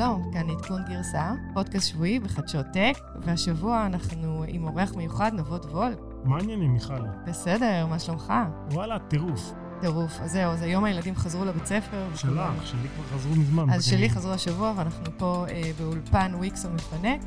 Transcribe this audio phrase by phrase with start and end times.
[0.00, 5.98] שלום, כאן עדכון גרסה, פודקאסט שבועי בחדשות טק, והשבוע אנחנו עם אורח מיוחד, נבות וולק.
[6.24, 6.94] מה העניינים, מיכל?
[7.26, 8.32] בסדר, מה שלומך?
[8.72, 9.52] וואלה, טירוף.
[9.80, 10.20] טירוף.
[10.20, 12.08] אז זהו, אז היום הילדים חזרו לבית ספר.
[12.14, 13.70] שלך, שלי כבר חזרו מזמן.
[13.70, 17.20] אז שלי חזרו השבוע, ואנחנו פה אה, באולפן וויקס המפנק.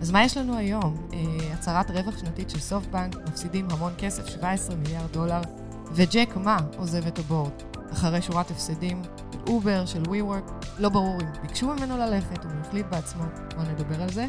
[0.00, 1.08] אז מה יש לנו היום?
[1.12, 1.18] אה,
[1.54, 5.40] הצהרת רווח שנתית של סופטבנק, מפסידים המון כסף, 17 מיליארד דולר,
[5.92, 7.52] וג'ק מה עוזב את ה board.
[7.92, 9.02] אחרי שורת הפסדים,
[9.50, 13.24] אובר, של WeWork, לא ברור אם ביקשו ממנו ללכת, הוא החליט בעצמו,
[13.56, 14.26] בואו נדבר על זה.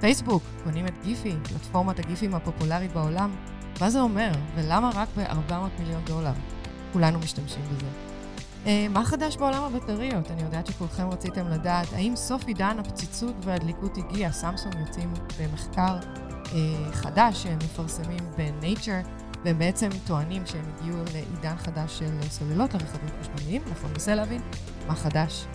[0.00, 3.30] פייסבוק, קונים את Giphy, פלטפורמת הגיפים הפופולרית בעולם.
[3.80, 6.32] מה זה אומר, ולמה רק ב-400 מיליון דולר?
[6.92, 7.86] כולנו משתמשים בזה.
[8.66, 10.30] אה, מה חדש בעולם הבטריות?
[10.30, 14.32] אני יודעת שכולכם רציתם לדעת האם סוף עידן הפציצות והדליקות הגיע.
[14.32, 15.98] סמסונג יוצאים במחקר
[16.52, 23.08] אה, חדש שהם מפרסמים ב-Nature, והם בעצם טוענים שהם הגיעו לעידן חדש של סוללות לרכבים
[23.20, 23.62] חשמליים.
[23.68, 24.40] אנחנו ננסה להבין
[24.86, 25.46] מה חדש.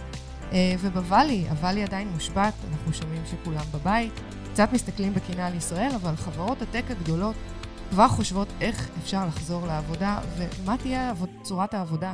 [0.51, 4.13] אה, וב Valley, ה Valley עדיין מושבת, אנחנו שומעים שכולם בבית.
[4.53, 7.35] קצת מסתכלים בקינה על ישראל, אבל חברות הטק הגדולות
[7.89, 12.13] כבר חושבות איך אפשר לחזור לעבודה, ומה תהיה צורת העבודה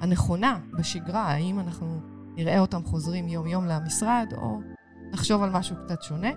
[0.00, 2.00] הנכונה בשגרה, האם אנחנו
[2.36, 4.60] נראה אותם חוזרים יום-יום למשרד, או
[5.12, 6.30] נחשוב על משהו קצת שונה.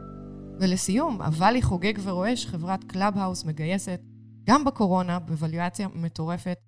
[0.60, 4.00] ולסיום, ה Valley חוגג ורועש, חברת Clubhouse מגייסת,
[4.46, 6.60] גם בקורונה, בווליואציה מטורפת,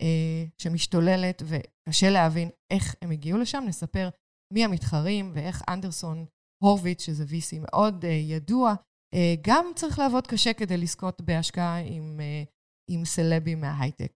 [0.00, 3.64] אה, שמשתוללת, וקשה להבין איך הם הגיעו לשם.
[3.66, 4.08] נספר
[4.52, 6.26] מי המתחרים ואיך אנדרסון
[6.62, 8.74] הורוביץ, שזה VC מאוד אה, ידוע,
[9.14, 12.42] אה, גם צריך לעבוד קשה כדי לזכות בהשקעה עם, אה,
[12.90, 14.12] עם סלבים מההייטק.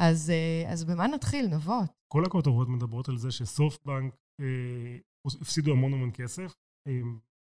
[0.00, 1.90] אז, אה, אז במה נתחיל, נבות?
[2.12, 4.98] כל הכותרות מדברות על זה שסופטבנק אה,
[5.40, 6.54] הפסידו המון המון כסף,
[6.88, 6.92] אה,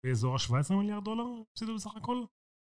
[0.06, 2.24] באזור ה-17 מיליארד דולר הפסידו בסך הכל?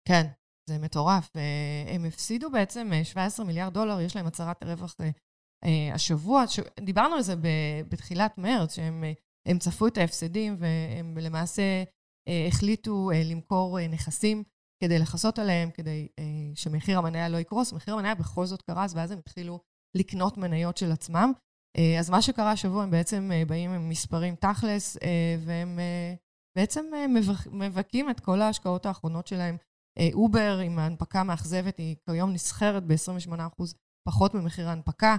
[0.09, 0.27] כן,
[0.69, 1.36] זה מטורף.
[1.36, 4.97] אה, הם הפסידו בעצם 17 מיליארד דולר, יש להם הצהרת רווח
[5.64, 6.47] אה, השבוע.
[6.47, 6.61] ש...
[6.80, 7.35] דיברנו על זה
[7.89, 9.05] בתחילת מרץ, שהם
[9.48, 11.62] הם צפו את ההפסדים והם למעשה
[12.48, 14.42] החליטו למכור נכסים
[14.83, 16.08] כדי לכסות עליהם, כדי
[16.55, 17.73] שמחיר המניה לא יקרוס.
[17.73, 19.61] מחיר המניה בכל זאת קרס, ואז הם התחילו
[19.96, 21.33] לקנות מניות של עצמם.
[21.98, 24.96] אז מה שקרה השבוע, הם בעצם באים עם מספרים תכלס,
[25.45, 25.79] והם
[26.56, 26.85] בעצם
[27.52, 29.56] מבכים את כל ההשקעות האחרונות שלהם
[30.12, 33.64] אובר עם ההנפקה מאכזבת, היא כיום נסחרת ב-28%
[34.08, 35.16] פחות ממחיר ההנפקה.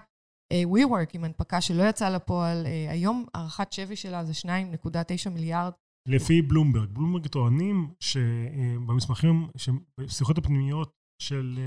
[0.53, 5.71] WeWork עם הנפקה שלא יצאה לפועל, היום הערכת שווי שלה זה 2.9 מיליארד.
[6.07, 6.89] לפי בלומברג.
[6.89, 9.47] בלומברג טוענים שבמסמכים,
[9.99, 11.59] בשיחות הפנימיות של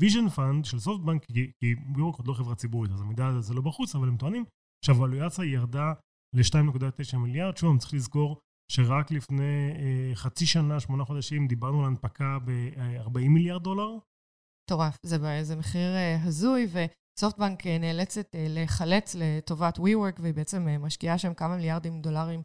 [0.00, 3.94] Vision Fund, של סופטבנק, כי WeWork עוד לא חברה ציבורית, אז המידע הזה לא בחוץ,
[3.94, 4.44] אבל הם טוענים
[4.84, 5.92] שהוולואציה ירדה
[6.36, 7.56] ל-2.9 מיליארד.
[7.56, 8.40] שוב, צריך לזכור
[8.72, 13.98] שרק לפני אה, חצי שנה, שמונה חודשים, דיברנו על הנפקה ב-40 מיליארד דולר.
[14.66, 21.18] מטורף, זה, זה מחיר אה, הזוי, וסופטבנק אה, נאלצת להיחלץ לטובת WeWork, והיא בעצם משקיעה
[21.18, 22.42] שם כמה מיליארדים דולרים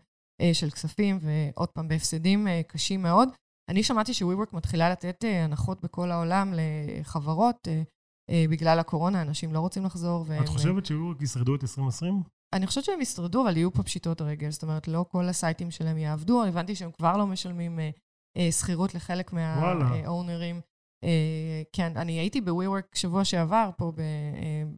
[0.53, 3.29] של כספים, ועוד פעם, בהפסדים קשים מאוד.
[3.69, 7.67] אני שמעתי ש-WeWork מתחילה לתת הנחות בכל העולם לחברות,
[8.49, 10.25] בגלל הקורונה, אנשים לא רוצים לחזור.
[10.27, 12.23] והם, את חושבת ש-WeWork ישרדו את 2020?
[12.53, 14.51] אני חושבת שהם ישרדו, אבל יהיו פה פשיטות רגל.
[14.51, 16.43] זאת אומרת, לא כל הסייטים שלהם יעבדו.
[16.43, 17.89] הבנתי שהם כבר לא משלמים אה,
[18.37, 20.61] אה, שכירות לחלק מהאונרים.
[21.03, 23.91] אה, כן, אני הייתי ב-WeWork שבוע שעבר, פה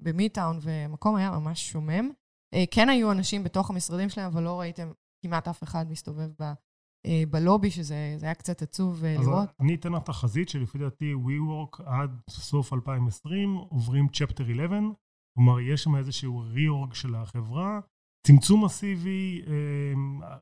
[0.02, 2.10] במיטאון, והמקום היה ממש שומם.
[2.72, 4.92] כן היו אנשים בתוך המשרדים שלהם, אבל לא ראיתם
[5.26, 6.54] כמעט אף אחד מסתובב ב...
[7.30, 9.50] בלובי, שזה היה קצת עצוב אז לראות.
[9.50, 14.80] אז אני אתן לך תחזית שלפי דעתי WeWork עד סוף 2020 עוברים Chapter 11,
[15.36, 17.80] כלומר, יש שם איזשהו reorg של החברה,
[18.28, 19.42] צמצום מסיבי,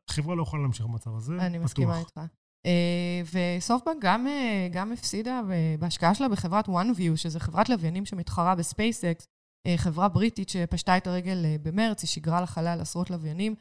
[0.10, 1.66] החברה לא יכולה להמשיך במצב הזה, אני פתוח.
[1.66, 2.20] מסכימה איתך.
[2.66, 3.22] אה,
[3.58, 5.42] וסופטבנק גם, אה, גם הפסידה
[5.80, 9.28] בהשקעה שלה בחברת OneWeb, שזו חברת לוויינים שמתחרה בספייסקס,
[9.68, 13.56] אה, חברה בריטית שפשטה את הרגל במרץ, היא שיגרה לחלל עשרות לוויינים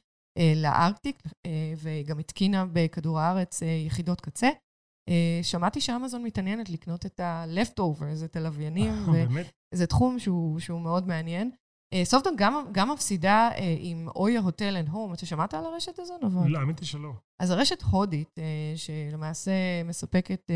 [0.56, 1.22] לארקטיק,
[1.76, 4.48] וגם התקינה בכדור הארץ יחידות קצה.
[5.42, 8.92] שמעתי שאמזון מתעניינת לקנות את ה-leftovers, את הלוויינים,
[9.74, 11.50] וזה תחום שהוא, שהוא מאוד מעניין.
[12.04, 15.12] סופטון גם, גם מפסידה עם אויה הוטל אנד הום.
[15.12, 16.48] אתה שמעת על הרשת הזו, נבון?
[16.48, 17.12] לא, האמת היא שלא.
[17.42, 18.38] אז הרשת הודית,
[18.76, 19.52] שלמעשה
[19.84, 20.50] מספקת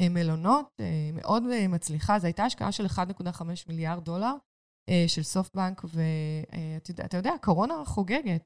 [0.00, 0.80] מלונות,
[1.12, 2.18] מאוד מצליחה.
[2.18, 4.34] זו הייתה השקעה של 1.5 מיליארד דולר
[5.06, 8.44] של סופטבנק, ואתה יודע, הקורונה חוגגת.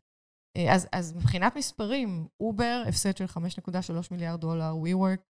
[0.69, 3.41] אז, אז מבחינת מספרים, אובר, הפסד של 5.3
[4.11, 5.32] מיליארד דולר, WeWork,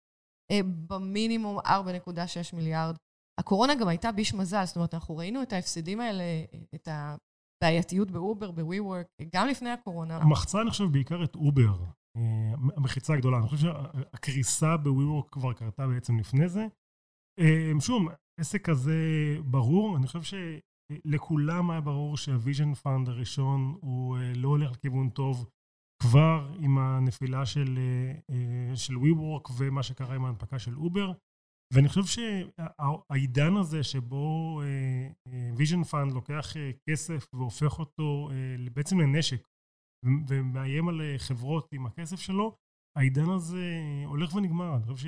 [0.88, 2.96] במינימום 4.6 מיליארד.
[3.40, 6.24] הקורונה גם הייתה ביש מזל, זאת אומרת, אנחנו ראינו את ההפסדים האלה,
[6.76, 10.18] את הבעייתיות באובר, ב WeWork, גם לפני הקורונה.
[10.18, 11.84] המחצה, אני חושב, בעיקר את אובר,
[12.78, 13.38] המחיקה הגדולה.
[13.38, 16.68] אני חושב שהקריסה ב WeWork כבר קרתה בעצם לפני זה.
[17.80, 18.04] שוב,
[18.40, 18.96] עסק כזה
[19.46, 20.38] ברור, אני חושב
[21.04, 25.50] שלכולם היה ברור שהוויז'ן פאנד הראשון הוא לא הולך לכיוון טוב.
[26.02, 27.80] כבר עם הנפילה של,
[28.76, 31.12] של WeWork ומה שקרה עם ההנפקה של אובר.
[31.74, 34.62] ואני חושב שהעידן הזה שבו
[35.56, 36.54] ויז'ן פאנד לוקח
[36.90, 38.30] כסף והופך אותו
[38.74, 39.48] בעצם לנשק
[40.28, 42.56] ומאיים על חברות עם הכסף שלו,
[42.98, 43.66] העידן הזה
[44.06, 44.76] הולך ונגמר.
[44.76, 45.08] אני חושב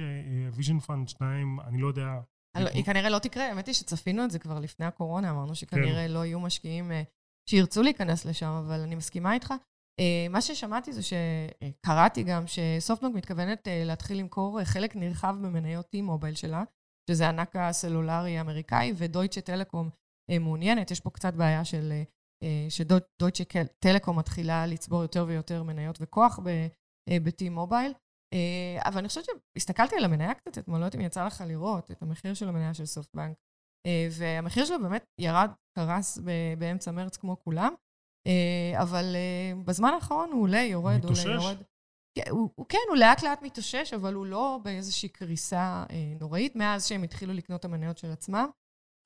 [0.51, 2.21] שוויז'ן פאנד 2, אני לא יודע...
[2.57, 6.12] היא כנראה לא תקרה, האמת היא שצפינו את זה כבר לפני הקורונה, אמרנו שכנראה כן.
[6.12, 7.03] לא יהיו משקיעים אה,
[7.50, 9.53] שירצו להיכנס לשם, אבל אני מסכימה איתך.
[10.00, 16.36] אה, מה ששמעתי זה שקראתי גם שסופטבנק מתכוונת אה, להתחיל למכור חלק נרחב במניות T-Mobile
[16.36, 16.63] שלה,
[17.10, 19.90] שזה הענק הסלולרי האמריקאי, ודויטשה טלקום
[20.40, 20.92] מעוניינת.
[20.92, 21.94] יש פה קצת בעיה של
[22.69, 23.44] שדויטשה
[23.80, 27.94] טלקום מתחילה לצבור יותר ויותר מניות וכוח ב-T-Mobile.
[28.86, 32.01] אבל אני חושבת שהסתכלתי על המניה קצת אתמול, לא יודעת אם יצא לך לראות את
[32.01, 33.38] המחיר של המניה של סופטבנק,
[34.12, 36.18] והמחיר שלו באמת ירד, קרס
[36.57, 37.74] באמצע מרץ כמו כולם.
[38.29, 41.25] אה, אבל אה, בזמן האחרון הוא עולה, יורד, מתושש?
[41.25, 41.57] עולה, יורד.
[42.17, 46.55] כן, הוא, הוא כן, הוא לאט לאט מתאושש, אבל הוא לא באיזושהי קריסה אה, נוראית,
[46.55, 48.49] מאז שהם התחילו לקנות את המניות של עצמם.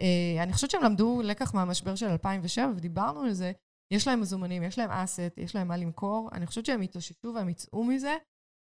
[0.02, 3.52] אה, אני חושבת שהם למדו לקח מהמשבר של 2007, ודיברנו על זה.
[3.94, 6.30] יש להם מזומנים, יש להם asset, יש להם מה למכור.
[6.34, 8.16] אני חושבת שהם התאוששו והם יצאו מזה,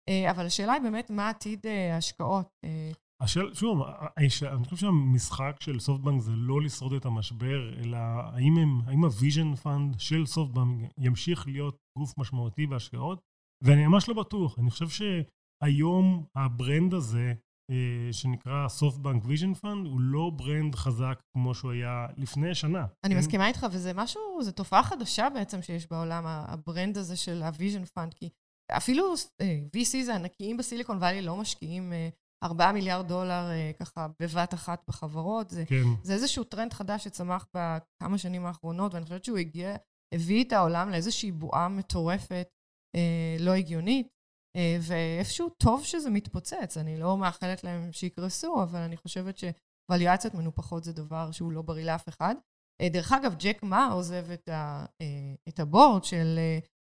[0.10, 2.48] אה, אבל השאלה היא באמת מה עתיד אה, ההשקעות.
[2.64, 2.92] אה,
[3.22, 3.82] השאלה, שוב,
[4.18, 4.30] אני
[4.64, 10.00] חושב שהמשחק של סופטבנק זה לא לשרוד את המשבר, אלא האם, הם, האם הוויז'ן פאנד
[10.00, 13.20] של סופטבנק ימשיך להיות גוף משמעותי בהשקעות,
[13.64, 14.60] ואני ממש לא בטוח.
[14.60, 17.34] אני חושב שהיום ה brand הזה,
[17.72, 22.86] אה, שנקרא סופטבנק ויז'ן פאנד, הוא לא brand חזק כמו שהוא היה לפני שנה.
[23.04, 27.44] אני מסכימה איתך, וזה משהו, זו תופעה חדשה בעצם שיש בעולם, ה brand הזה של
[27.44, 28.30] הוויז'ן פאנד, כי
[28.72, 32.10] אפילו אה, VCs הענקיים בסיליקון וואלי לא משקיעים אה,
[32.44, 35.50] 4 מיליארד דולר אה, ככה בבת אחת בחברות.
[35.50, 35.84] זה, כן.
[36.04, 39.76] זה איזשהו טרנד חדש שצמח בכמה שנים האחרונות, ואני חושבת שהוא הגיע,
[40.14, 42.48] הביא את העולם לאיזושהי בועה מטורפת,
[42.96, 44.08] אה, לא הגיונית,
[44.56, 46.78] אה, ואיפשהו טוב שזה מתפוצץ.
[46.78, 51.86] אני לא מאחלת להם שיקרסו, אבל אני חושבת שוואליואציות מנופחות זה דבר שהוא לא בריא
[51.86, 52.36] לאף אחד.
[52.82, 56.40] אה, דרך אגב, ג'ק מה עוזב את, ה, אה, את הבורד של...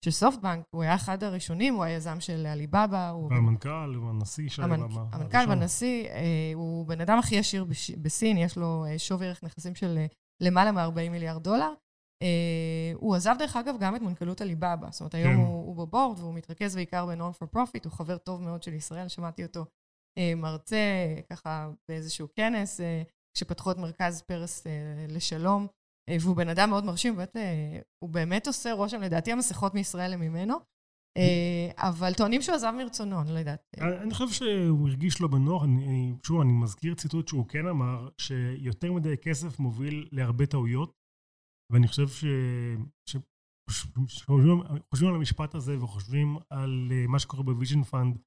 [0.05, 3.15] של סופטבנק, הוא היה אחד הראשונים, הוא היזם של עליבאבא.
[3.31, 5.05] והמנכ"ל, הוא הנשיא של עליבאבא.
[5.13, 7.67] המנכ"ל והנשיא, אה, הוא בן אדם הכי עשיר
[8.03, 10.07] בסין, יש לו אה, שווי ערך נכסים של אה,
[10.41, 11.73] למעלה מ-40 מיליארד דולר.
[12.95, 15.39] הוא עזב דרך אגב גם את מנכ"לות עליבאבא, זאת אומרת היום כן.
[15.41, 19.09] הוא, הוא בבורד והוא מתרכז בעיקר ב-Non for Profit, הוא חבר טוב מאוד של ישראל,
[19.09, 19.65] שמעתי אותו
[20.37, 20.77] מרצה
[21.31, 22.81] ככה באיזשהו כנס,
[23.37, 24.67] כשפתחו את מרכז פרס
[25.09, 25.67] לשלום.
[26.09, 30.13] אה, והוא בן אדם מאוד מרשים, באמת, אה, הוא באמת עושה רושם, לדעתי המסכות מישראל
[30.13, 30.57] הם ממנו,
[31.19, 33.67] אה, אבל טוענים שהוא עזב מרצונו, אני לא יודעת.
[33.81, 35.63] אני חושב שהוא הרגיש לא בנוח,
[36.27, 40.93] שוב, אני מזכיר ציטוט שהוא כן אמר, שיותר מדי כסף מוביל להרבה טעויות,
[41.73, 42.25] ואני חושב ש...
[44.91, 48.19] חושבים על המשפט הזה וחושבים על מה שקורה בוויז'ן פאנד,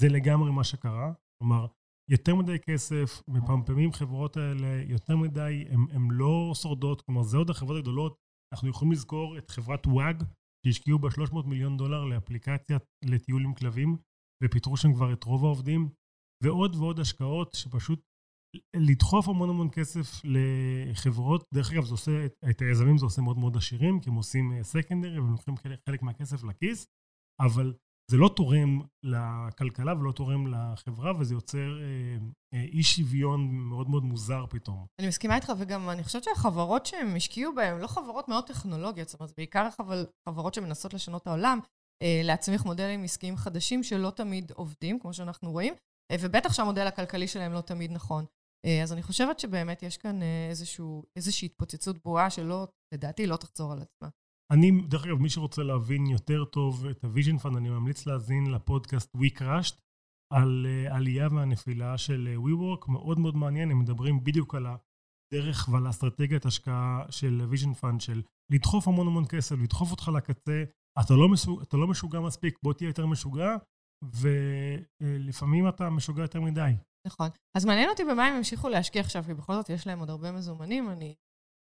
[0.00, 1.12] זה לגמרי מה שקרה.
[1.38, 1.66] כלומר,
[2.10, 7.78] יותר מדי כסף, מפמפמים חברות האלה, יותר מדי, הן לא שורדות, כלומר זה עוד החברות
[7.78, 8.16] הגדולות,
[8.54, 10.24] אנחנו יכולים לזכור את חברת וואג,
[10.66, 13.96] שהשקיעו בה 300 מיליון דולר לאפליקציה לטיול עם כלבים,
[14.44, 15.88] ופיטרו שם כבר את רוב העובדים,
[16.44, 18.00] ועוד ועוד השקעות שפשוט
[18.76, 23.56] לדחוף המון המון כסף לחברות, דרך אגב, זה עושה, את היזמים זה עושה מאוד מאוד
[23.56, 25.54] עשירים, כי הם עושים סקנדרי והם לוקחים
[25.88, 26.86] חלק מהכסף לכיס,
[27.40, 27.74] אבל
[28.10, 32.16] זה לא תורם לכלכלה ולא תורם לחברה, וזה יוצר אה,
[32.54, 34.86] אה, אי שוויון מאוד מאוד מוזר פתאום.
[34.98, 39.20] אני מסכימה איתך, וגם אני חושבת שהחברות שהם השקיעו בהן, לא חברות מאוד טכנולוגיות, זאת
[39.20, 39.68] אומרת, בעיקר
[40.28, 41.58] חברות שמנסות לשנות את העולם,
[42.02, 45.74] אה, להצמיח מודלים עסקיים חדשים שלא תמיד עובדים, כמו שאנחנו רואים,
[46.20, 48.24] ובטח שהמודל הכלכלי שלהם לא תמיד נכון.
[48.82, 53.82] אז אני חושבת שבאמת יש כאן איזשהו, איזושהי התפוצצות בועה שלא, לדעתי, לא תחזור על
[53.82, 54.08] עצמה.
[54.50, 59.16] אני, דרך אגב, מי שרוצה להבין יותר טוב את הוויז'ן פאנד, אני ממליץ להאזין לפודקאסט
[59.16, 59.80] We Crashed,
[60.32, 65.68] על uh, עלייה והנפילה של uh, WeWork, מאוד מאוד מעניין, הם מדברים בדיוק על הדרך
[65.72, 70.64] ועל האסטרטגיית השקעה של ויז'ן פאנד, של לדחוף המון המון כסף, לדחוף אותך לקצה,
[71.00, 73.56] אתה לא, מסוג, אתה לא משוגע מספיק, בוא תהיה יותר משוגע,
[75.00, 76.72] ולפעמים uh, אתה משוגע יותר מדי.
[77.06, 77.28] נכון.
[77.56, 80.32] אז מעניין אותי במה הם ימשיכו להשקיע עכשיו, כי בכל זאת יש להם עוד הרבה
[80.32, 81.14] מזומנים, אני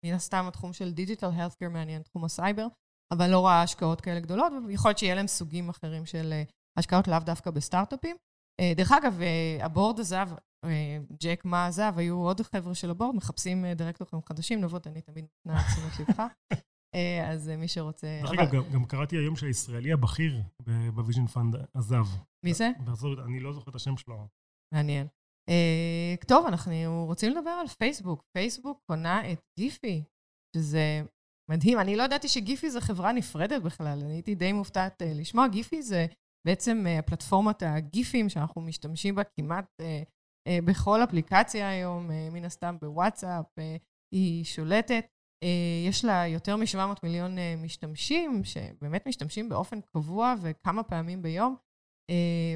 [0.04, 2.68] מן הסתם התחום של digital healthcare מעניין, תחום הסייבר,
[3.14, 6.44] אבל לא רואה השקעות כאלה גדולות, ויכול להיות שיהיה להם סוגים אחרים של אה,
[6.80, 8.16] השקעות לאו דווקא בסטארט-אפים.
[8.62, 10.30] אה, דרך אגב, אה, ה board עזב,
[11.24, 15.26] ג'ק מה עזב, היו עוד חבר'ה של ה board, מחפשים דירקטורים חדשים, נבות, אני תמיד
[15.46, 16.24] נותנה את תשומת לבך.
[17.32, 18.20] אז מי שרוצה...
[18.24, 20.42] דרך אגב, גם, גם קראתי היום שהישראלי הבכיר
[20.94, 22.06] בוויז'ן פאנד עזב.
[22.46, 22.72] מי זה?
[23.26, 24.28] אני לא זוכר את השם שלו.
[24.74, 25.08] מעניין.
[25.50, 28.24] Uh, טוב, אנחנו רוצים לדבר על פייסבוק.
[28.38, 30.04] פייסבוק קונה את גיפי,
[30.56, 31.02] שזה
[31.52, 31.80] מדהים.
[31.80, 35.48] אני לא ידעתי שגיפי זה חברה נפרדת בכלל, אני הייתי די מופתעת uh, לשמוע.
[35.48, 36.06] גיפי זה
[36.48, 39.66] בעצם uh, פלטפורמת הגיפים שאנחנו משתמשים בה כמעט
[40.66, 43.46] בכל אפליקציה היום, מן הסתם בוואטסאפ,
[44.14, 45.06] היא שולטת.
[45.88, 51.56] יש לה יותר מ-700 מיליון משתמשים, שבאמת משתמשים באופן קבוע וכמה פעמים ביום.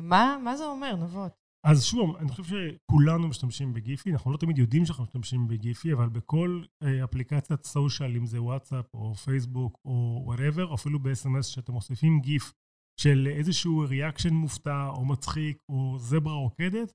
[0.02, 1.47] מה, מה זה אומר, נבות?
[1.66, 6.10] אז שוב, אני חושב שכולנו משתמשים בגיפי, אנחנו לא תמיד יודעים שאנחנו משתמשים בגיפי, אבל
[6.10, 12.20] בכל אה, אפליקציית social, אם זה וואטסאפ או פייסבוק או whatever, אפילו ב-SMS שאתם מוסיפים
[12.20, 12.54] גיף
[13.00, 16.92] של איזשהו reaction מופתע או מצחיק או זברה רוקדת,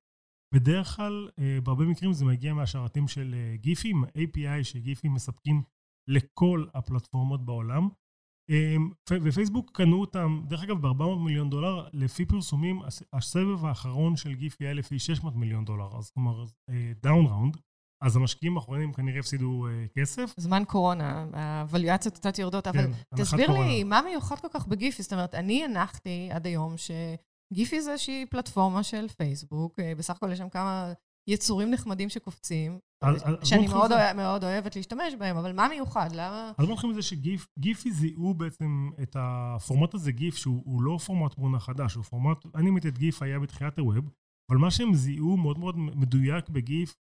[0.54, 5.62] בדרך כלל, אה, בהרבה מקרים זה מגיע מהשרתים של אה, גיפים, API שגיפים מספקים
[6.08, 7.88] לכל הפלטפורמות בעולם.
[9.22, 12.80] ופייסבוק קנו אותם, דרך אגב, ב-400 מיליון דולר, לפי פרסומים,
[13.12, 16.44] הסבב האחרון של גיפי היה לפי 600 מיליון דולר, אז כלומר,
[17.02, 17.56] down אה, round.
[18.02, 20.34] אז המשקיעים האחרונים כנראה הפסידו uh, כסף.
[20.36, 23.66] זמן קורונה, ה valuationות קצת יורדות, אבל כן, תסביר קורונה.
[23.66, 25.02] לי, מה מיוחד כל כך בגיפי?
[25.02, 30.32] זאת אומרת, אני הנחתי עד היום שגיפי זה איזושהי פלטפורמה של פייסבוק, אה, בסך הכל
[30.32, 30.92] יש שם כמה
[31.28, 32.78] יצורים נחמדים שקופצים,
[33.44, 36.08] שאני מאוד, אוהב, מאוד אוהבת להשתמש בהם, אבל מה מיוחד?
[36.12, 36.52] למה...
[36.58, 41.60] אז בוא נתחיל מזה שגיפי זיהו בעצם את הפורמט הזה, גיף, שהוא לא פורמט תמונה
[41.60, 44.10] חדש, הוא פורמט, אנימטד גיף היה בתחילת הווב,
[44.50, 46.94] אבל מה שהם זיהו מאוד מאוד מדויק בגיף,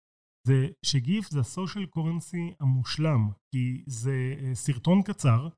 [0.47, 5.49] זה שגיף זה הסושיאל קורנסי המושלם, כי זה אה, סרטון קצר,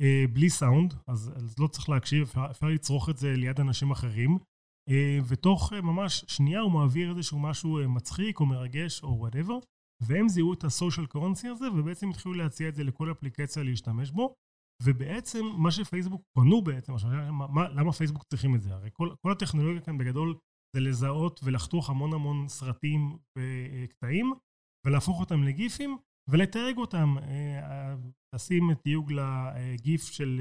[0.00, 3.90] אה, בלי סאונד, אז, אז לא צריך להקשיב, אפשר, אפשר לצרוך את זה ליד אנשים
[3.90, 4.38] אחרים.
[4.90, 9.58] אה, ותוך אה, ממש שנייה הוא מעביר איזשהו משהו אה, מצחיק או מרגש או whatever,
[10.02, 14.10] והם זיהו את ה social currency הזה, ובעצם התחילו להציע את זה לכל אפליקציה להשתמש
[14.10, 14.34] בו,
[14.82, 18.74] ובעצם מה שפייסבוק קנו בעצם, עכשיו, מה, למה פייסבוק צריכים את זה?
[18.74, 20.38] הרי כל, כל הטכנולוגיה כאן בגדול
[20.76, 24.32] זה לזהות ולחתוך המון המון סרטים וקטעים,
[24.86, 25.96] ולהפוך אותם לגיפים,
[26.30, 27.16] ולתייג אותם,
[28.34, 30.40] לשים תיוג לגיף של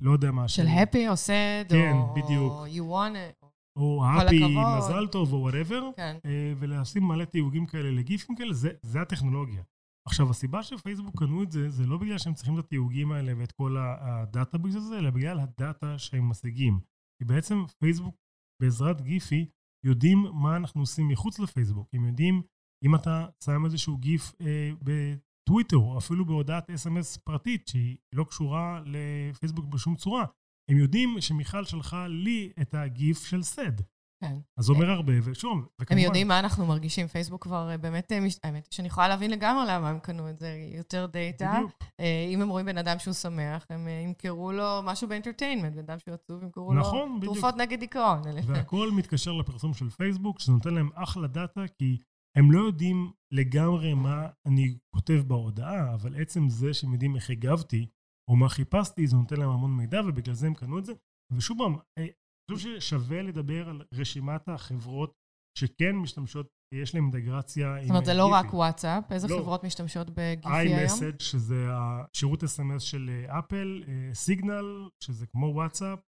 [0.00, 0.48] לא יודע מה.
[0.48, 2.52] של happy או sad, כן, או בדיוק.
[2.52, 3.41] you want it.
[3.76, 6.16] או happy, מזל טוב, או whatever, כן.
[6.24, 9.62] אה, ולשים מלא תיוגים כאלה לגיפים כאלה, זה, זה הטכנולוגיה.
[10.08, 13.52] עכשיו, הסיבה שפייסבוק קנו את זה, זה לא בגלל שהם צריכים את התיוגים האלה ואת
[13.52, 16.80] כל ה data בגלל זה, אלא בגלל ה data שהם משיגים.
[17.18, 18.16] כי בעצם פייסבוק,
[18.62, 19.46] בעזרת גיפי,
[19.86, 21.88] יודעים מה אנחנו עושים מחוץ לפייסבוק.
[21.94, 22.42] הם יודעים,
[22.84, 28.82] אם אתה שם איזשהו גיף אה, בטוויטר, או אפילו בהודעת אס.אם.אס פרטית, שהיא לא קשורה
[28.86, 30.26] לפייסבוק בשום צורה,
[30.72, 33.72] הם יודעים שמיכל שלחה לי את הגיף של סד.
[34.20, 34.36] כן.
[34.56, 35.92] אז זה אומר הרבה, ושוב, וכמובן...
[35.92, 37.06] הם יודעים מה אנחנו מרגישים.
[37.06, 40.56] פייסבוק כבר אה, באמת, אה, האמת שאני יכולה להבין לגמרי למה הם קנו את זה,
[40.76, 41.52] יותר data.
[41.54, 41.72] בדיוק.
[42.00, 45.78] אה, אם הם רואים בן אדם שהוא שמח, הם ימכרו לו משהו ב entertainment, בן
[45.78, 47.32] אדם שהוא עצוב, ימכרו נכון, לו בדיוק.
[47.34, 48.22] תרופות נגד דיכאון.
[48.46, 51.98] והכל מתקשר לפרסום של פייסבוק, שזה נותן להם אחלה data, כי
[52.36, 57.86] הם לא יודעים לגמרי מה אני כותב בהודעה, אבל עצם זה שהם יודעים איך הגבתי,
[58.30, 60.92] או מה חיפשתי, זה נותן להם המון מידע, ובגלל זה הם קנו את זה.
[61.32, 62.06] ושוב פעם, אה,
[62.50, 65.12] אני חושב ששווה לדבר על רשימת החברות
[65.58, 67.82] שכן משתמשות, יש להן אינטגרציה עם...
[67.82, 69.36] זאת אומרת, זה לא רק וואטסאפ, איזה לא.
[69.36, 70.78] חברות משתמשות בגיפי היום?
[70.78, 75.98] iMessage, שזה השירות אס.אם.אס של אפל, סיגנל, שזה כמו וואטסאפ,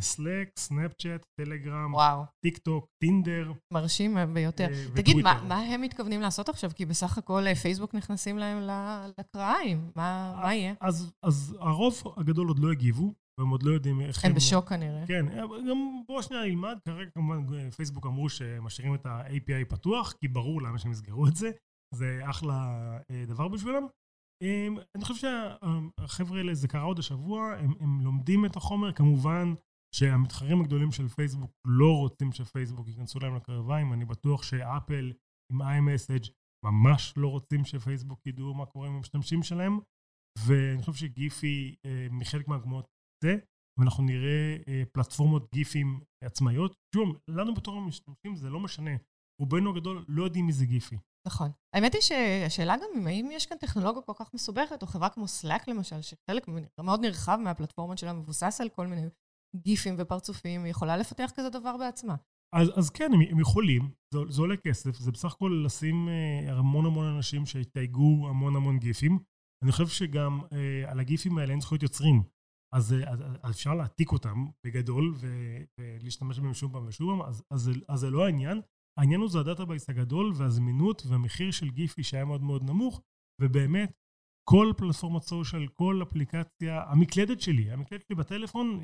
[0.00, 1.92] סלאק, סנאפצ'אט, טלגרם,
[2.44, 3.52] טיק טוק, טינדר.
[3.72, 4.68] מרשים ביותר.
[4.70, 6.70] אה, תגיד, מה, מה הם מתכוונים לעשות עכשיו?
[6.74, 8.68] כי בסך הכל אה, פייסבוק נכנסים להם
[9.18, 9.90] לקרעיים.
[9.96, 10.74] מה, מה יהיה?
[10.80, 14.30] אז, אז הרוב הגדול עוד לא הגיבו, והם עוד לא יודעים איך הם...
[14.30, 15.06] הם בשוק כנראה.
[15.06, 16.78] כן, אה, גם בואו שנייה נלמד.
[16.84, 21.50] כרגע כמובן פייסבוק אמרו שמשאירים את ה-API פתוח, כי ברור למה שהם יסגרו את זה.
[21.94, 22.76] זה אחלה
[23.26, 23.86] דבר בשבילם.
[24.42, 29.54] אני חושב שהחבר'ה האלה, זה קרה עוד השבוע, הם, הם לומדים את החומר, כמובן
[29.94, 35.12] שהמתחרים הגדולים של פייסבוק לא רוצים שפייסבוק ייכנסו להם לקרביים, אני בטוח שאפל
[35.52, 36.30] עם iMessage
[36.64, 39.78] ממש לא רוצים שפייסבוק ידעו מה קורה עם המשתמשים שלהם,
[40.46, 42.86] ואני חושב שגיפי אה, מחלק מהגמות
[43.24, 43.36] זה,
[43.78, 46.74] ואנחנו נראה אה, פלטפורמות גיפים עצמאיות.
[46.94, 48.90] שוב, לנו בתור המשתמשים זה לא משנה,
[49.40, 50.96] רובנו הגדול לא יודעים מי זה גיפי.
[51.26, 51.50] נכון.
[51.74, 55.64] האמת היא שהשאלה גם האם יש כאן טכנולוגיה כל כך מסובכת, או חברה כמו Slack
[55.68, 59.08] למשל, שחלק מאוד נרחב מהפלטפורמות שלה מבוסס על כל מיני
[59.56, 62.14] גיפים ופרצופים, היא יכולה לפתח כזה דבר בעצמה.
[62.54, 66.58] אז, אז כן, הם, הם יכולים, זה, זה עולה כסף, זה בסך הכל לשים אה,
[66.58, 69.18] המון המון אנשים שיתייגו המון המון גיפים.
[69.64, 72.22] אני חושב שגם אה, על הגיפים האלה אין זכויות יוצרים.
[72.74, 73.12] אז, אה,
[73.42, 75.14] אז אפשר להעתיק אותם בגדול
[75.78, 78.60] ולהשתמש בהם שוב פעם ושוב פעם, אז, אז, אז זה לא העניין.
[78.98, 83.00] העניין הוא זה ה database הגדול והזמינות והמחיר של גיפי שהיה מאוד מאוד נמוך,
[83.40, 83.92] ובאמת
[84.48, 88.80] כל פלטפורמת social, כל אפליקציה, המקלדת שלי, המקלדת שלי בטלפון,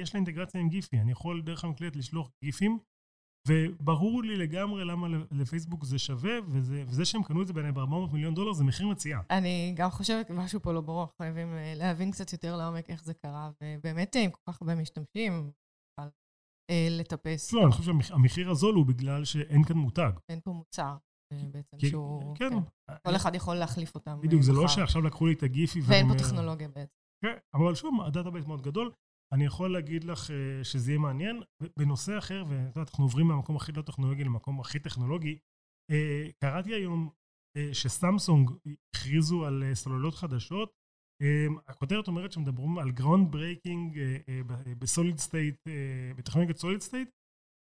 [0.00, 2.78] יש לה אינטגרציה עם גיפי, אני יכול דרך המקלדת לשלוח גיפים,
[3.48, 8.12] וברור לי לגמרי למה לפייסבוק זה שווה, וזה, וזה שהם קנו את זה בעיניי ב-400
[8.12, 9.20] מיליון דולר זה מחיר מציאה.
[9.30, 13.14] אני גם חושבת, משהו פה לא ברור, חייבים אה, להבין קצת יותר לעומק איך זה
[13.14, 15.50] קרה, ובאמת עם כל כך הרבה משתמשים, אה,
[16.90, 17.52] לטפס.
[17.52, 20.12] לא, אני חושב שהמחיר הזול הוא בגלל שאין כאן מותג.
[20.28, 20.96] אין פה מוצר.
[21.32, 22.36] אה, בעצם כי, שהוא...
[22.36, 22.50] כן.
[22.50, 22.94] כן.
[23.04, 24.20] כל אחד יכול להחליף אותם.
[24.20, 26.94] בדיוק, זה לא שעכשיו לקחו לי את הגיפי ואין פה טכנולוגיה בעצם.
[27.24, 28.92] כן, אבל שוב, ה database מאוד גדול.
[29.32, 31.42] אני יכול להגיד לך אה, שזה יהיה מעניין.
[31.78, 35.38] בנושא אחר, ואת יודעת, אנחנו עוברים מהמקום הכי לא טכנולוגי למקום הכי טכנולוגי,
[35.90, 37.10] אה, קראתי היום
[37.72, 38.50] שסמסונג
[38.94, 40.72] הכריזו על סוללות חדשות.
[41.68, 43.98] הכותרת אומרת שמדברים על ground breaking
[44.78, 45.68] ב solid state,
[46.16, 47.08] בטכנולוגיית solid state.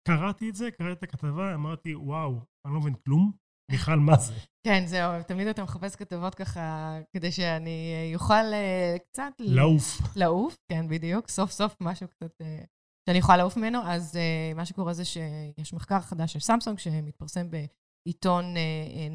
[0.09, 3.33] קראתי את זה, קראתי את הכתבה, אמרתי, וואו, אני לא מבין כלום.
[3.71, 4.35] מיכל, מה זה?
[4.67, 9.33] כן, זהו, תמיד אתה מחפש כתבות ככה, כדי שאני אוכל אה, קצת...
[9.39, 10.01] לעוף.
[10.17, 11.29] לעוף, כן, בדיוק.
[11.29, 12.41] סוף סוף משהו קצת...
[12.41, 12.65] אה,
[13.09, 13.79] שאני יכולה לעוף ממנו.
[13.85, 18.45] אז אה, מה שקורה זה שיש מחקר חדש של סמסונג, שמתפרסם בעיתון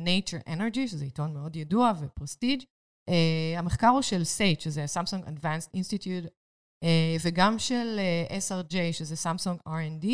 [0.05, 2.63] Nature Energy, שזה עיתון מאוד ידוע ופרסטיג'.
[3.57, 6.27] המחקר הוא של SAIT, שזה Samsung Advanced Institute,
[7.21, 7.99] וגם של
[8.29, 10.05] SRJ, שזה Samsung R&D.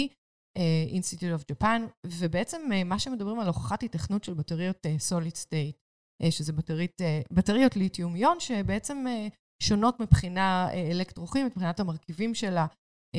[0.92, 5.78] Institute of Japan, ובעצם אה, מה שמדברים על הוכחת היתכנות של בטריות uh, state,
[6.24, 12.66] uh, שזה בטרית, uh, בטריות ליתיום-יון, שבעצם uh, שונות מבחינה uh, אלקטרוכימית, מבחינת המרכיבים שלה,
[12.66, 13.18] uh,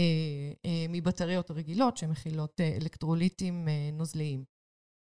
[0.66, 4.44] uh, מבטריות רגילות שמכילות uh, אלקטרוליטים uh, נוזליים.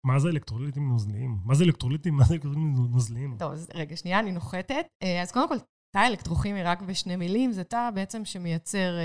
[0.05, 1.37] מה זה אלקטרוליטים נוזליים?
[1.45, 2.13] מה זה אלקטרוליטים?
[2.13, 3.35] מה זה אלקטרוליטים נוזליים?
[3.39, 4.85] טוב, אז רגע, שנייה, אני נוחתת.
[5.21, 5.57] אז קודם כל,
[5.95, 8.95] תא אלקטרוכימי רק בשני מילים, זה תא בעצם שמייצר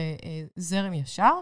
[0.57, 1.33] זרם ישר.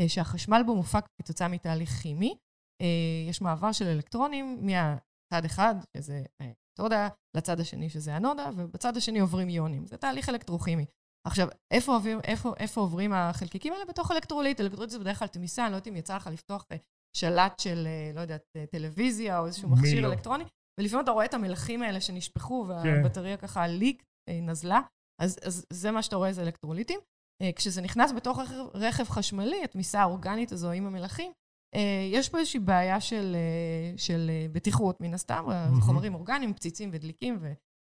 [0.00, 2.36] אה, שהחשמל בו מופק כתוצאה מתהליך כימי.
[2.82, 2.86] אה,
[3.28, 9.48] יש מעבר של אלקטרונים מהצד אחד, שזה אלקטרודה, לצד השני, שזה אנודה, ובצד השני עוברים
[9.48, 9.86] איונים.
[9.86, 10.86] זה תהליך אלקטרוכימי.
[11.26, 13.84] עכשיו, איפה, איפה, איפה עוברים החלקיקים האלה?
[13.84, 14.60] בתוך אלקטרוליט.
[14.60, 16.76] אלקטרוליט זה בדרך כלל תמיסה, אני לא יודעת אם יצא לך לפתוח אה,
[17.16, 20.12] שלט של, לא יודעת, טלוויזיה או איזשהו מכשיר לא.
[20.12, 20.44] אלקטרוני,
[20.80, 22.88] ולפעמים אתה רואה את המלחים האלה שנשפכו, כן.
[22.88, 23.46] והבטריה כן.
[23.46, 24.80] ככה leak, נזלה,
[25.22, 27.00] אז, אז זה מה שאתה רואה, זה אלקטרוליטים.
[27.42, 31.32] אה, כשזה נכנס בתוך רכב, רכב חשמלי, התמיסה האורגנית הזו עם המלחים,
[31.74, 35.80] אה, יש פה איזושהי בעיה של, אה, של בטיחות, מן הסתם, mm-hmm.
[35.80, 37.38] חומרים אורגניים, פציצים ודליקים,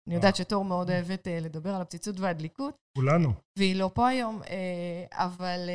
[0.06, 2.76] ואני יודעת שתור מאוד אוהבת לדבר על הפציצות והדליקות.
[2.98, 3.32] כולנו.
[3.58, 4.40] והיא לא פה היום,
[5.12, 5.68] אבל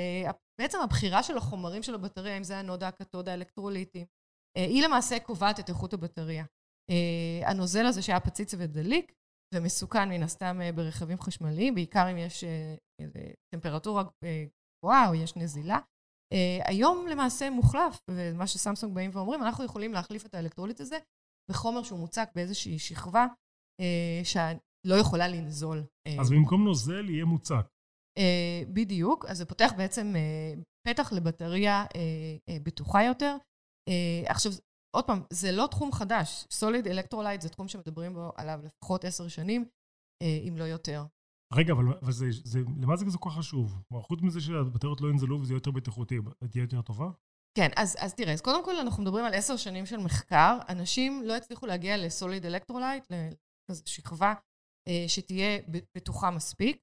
[0.62, 4.06] בעצם הבחירה של החומרים של הבטריה, אם זה הנודה, הקתודה, האלקטרוליטים,
[4.58, 6.46] היא למעשה קובעת את איכות הבטריה.
[7.46, 9.14] הנוזל הזה שהיה פציץ ודליק,
[9.54, 12.44] ומסוכן מן הסתם ברכבים חשמליים, בעיקר אם יש
[13.54, 14.46] טמפרטורה אה,
[14.80, 15.80] גבוהה או יש נזילה.
[16.34, 20.98] Uh, היום למעשה מוחלף, ומה שסמסונג באים ואומרים, אנחנו יכולים להחליף את האלקטרוליט הזה
[21.52, 23.28] בחומר שהוא מוצק באיזושהי שכבה
[24.24, 25.84] שלא יכולה לנזול.
[26.20, 27.68] אז במקום נוזל יהיה מוצק.
[28.20, 30.14] Uh, בדיוק, אז זה פותח בעצם
[30.88, 31.86] פתח לבטריה
[32.64, 33.36] בטוחה יותר.
[34.26, 34.52] עכשיו,
[34.96, 36.46] עוד פעם, זה לא תחום חדש.
[36.52, 39.66] solid electrolyte זה תחום שמדברים בו עליו לפחות עשר שנים,
[40.24, 41.04] אם לא יותר.
[41.54, 43.82] רגע, אבל, אבל זה, זה, למה זה כל כך חשוב?
[43.90, 46.20] כלומר, חוץ מזה שהבטריות לא ינזלו וזה יהיה יותר בטיחותי,
[46.52, 47.10] תהיה יותר טובה?
[47.58, 50.58] כן, אז, אז תראה, אז קודם כל אנחנו מדברים על עשר שנים של מחקר.
[50.70, 53.08] אנשים לא הצליחו להגיע ל solid electrolyte,
[53.86, 54.34] שכבה
[54.88, 55.60] אה, שתהיה
[55.96, 56.78] בטוחה מספיק.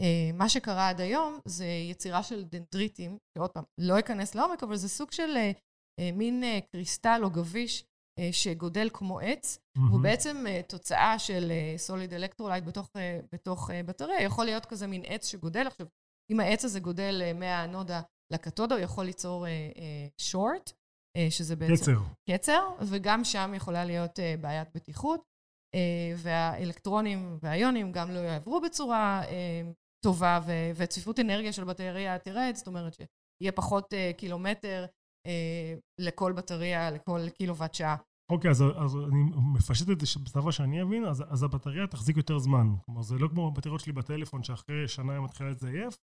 [0.00, 4.76] אה, מה שקרה עד היום זה יצירה של דנדריטים, שעוד פעם, לא אכנס לעומק, אבל
[4.76, 7.84] זה סוג של אה, מין קריסטל או גביש
[8.32, 9.80] שגודל כמו עץ, mm-hmm.
[9.80, 12.90] והוא בעצם אה, תוצאה של solid electrolyte בתוך,
[13.32, 15.66] בתוך בטריה, יכול להיות כזה מין עץ שגודל.
[15.66, 15.86] עכשיו,
[16.32, 18.00] אם העץ הזה גודל מהאנודה
[18.32, 19.46] לקתודה, הוא יכול ליצור
[20.18, 20.72] short,
[21.30, 21.74] שזה בעצם...
[21.74, 21.98] קצר.
[22.30, 25.22] קצר, וגם שם יכולה להיות בעיית בטיחות,
[26.16, 29.22] והאלקטרונים והאיונים גם לא יעברו בצורה
[30.04, 30.40] טובה,
[30.76, 34.86] וצפיפות אנרגיה של בטריה תרד, זאת אומרת שיהיה פחות קילומטר
[36.00, 37.96] לכל בטריה, לכל קילוואט שעה.
[38.32, 39.22] אוקיי, אז, אז אני
[39.54, 42.66] מפשט את זה בשפה שאני אבין, אז, אז הבטריה תחזיק יותר זמן.
[42.86, 45.96] כלומר, זה לא כמו הבטריות שלי בטלפון, שאחרי שנה היא מתחילה לזייף,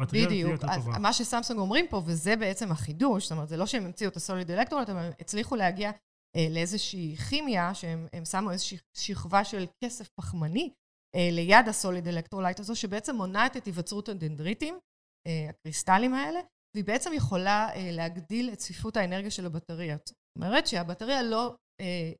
[0.00, 0.78] הבטריה תהיה יותר טובה.
[0.78, 4.10] בדיוק, אז מה שסמסונג אומרים פה, וזה בעצם החידוש, זאת אומרת, זה לא שהם המציאו
[4.10, 5.96] את ה solid electrolyte, אבל הם הצליחו להגיע אה,
[6.36, 10.70] לאיזושהי כימיה, שהם שמו איזושהי שכבה של כסף פחמני
[11.16, 14.78] אה, ליד ה solid electrolyte הזו, שבעצם מונעת את היווצרות הדנדריטים,
[15.26, 16.40] אה, הקריסטלים האלה,
[16.74, 20.08] והיא בעצם יכולה אה, להגדיל את צפיפות האנרגיה של הבטריות.
[20.08, 21.54] זאת אומרת שהבטריה לא...
[21.80, 22.12] אה,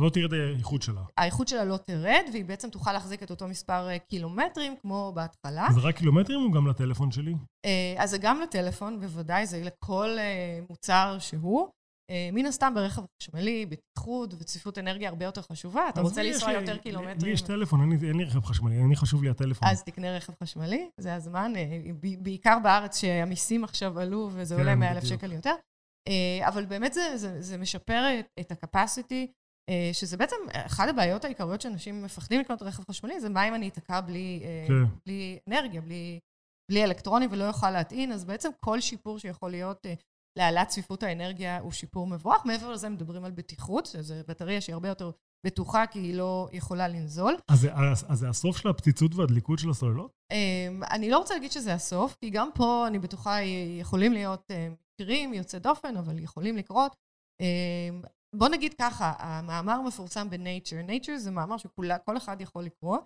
[0.00, 1.00] לא תרד האיכות שלה.
[1.16, 5.66] האיכות שלה לא תרד, והיא בעצם תוכל להחזיק את אותו מספר אה, קילומטרים כמו בהתחלה.
[5.74, 7.34] זה רק קילומטרים או גם לטלפון שלי?
[7.98, 10.16] אז זה גם לטלפון, בוודאי, זה לכל
[10.70, 11.68] מוצר שהוא.
[12.32, 15.88] מן הסתם ברכב חשמלי, בטיחות וצפיפות אנרגיה הרבה יותר חשובה.
[15.88, 17.18] אתה רוצה לנסוע יותר קילומטרים.
[17.20, 19.68] לי יש טלפון, אין לי, אין לי רכב חשמלי, אני חשוב לי הטלפון.
[19.68, 21.52] אז תקנה רכב חשמלי, זה הזמן.
[22.18, 25.54] בעיקר בארץ שהמיסים עכשיו עלו וזה כן, עולה 100 אלף שקל יותר.
[26.48, 29.26] אבל באמת זה, זה, זה משפר את ה-capacity,
[29.92, 34.00] שזה בעצם אחת הבעיות העיקריות שאנשים מפחדים לקנות רכב חשמלי, זה מה אם אני אתקע
[34.00, 34.96] בלי, כן.
[35.06, 36.18] בלי אנרגיה, בלי,
[36.70, 39.86] בלי אלקטרונים ולא יוכל להטעין, אז בעצם כל שיפור שיכול להיות
[40.38, 42.46] להעלאת צפיפות האנרגיה הוא שיפור מבורך.
[42.46, 45.10] מעבר לזה מדברים על בטיחות, שזו בטריה שהיא הרבה יותר
[45.46, 47.36] בטוחה, כי היא לא יכולה לנזול.
[47.48, 50.12] אז זה, אז, אז זה הסוף של הפציצות והדליקות של הסוללות?
[50.32, 53.42] אמ, אני לא רוצה להגיד שזה הסוף, כי גם פה אני בטוחה
[53.80, 54.68] יכולים להיות אה,
[55.00, 56.94] מקרים יוצא דופן, אבל יכולים לקרות.
[57.40, 58.02] אמ,
[58.34, 60.88] בוא נגיד ככה, המאמר מפורסם ב-Nature.
[60.88, 62.98] Nature זה מאמר שכל אחד יכול לקרוא.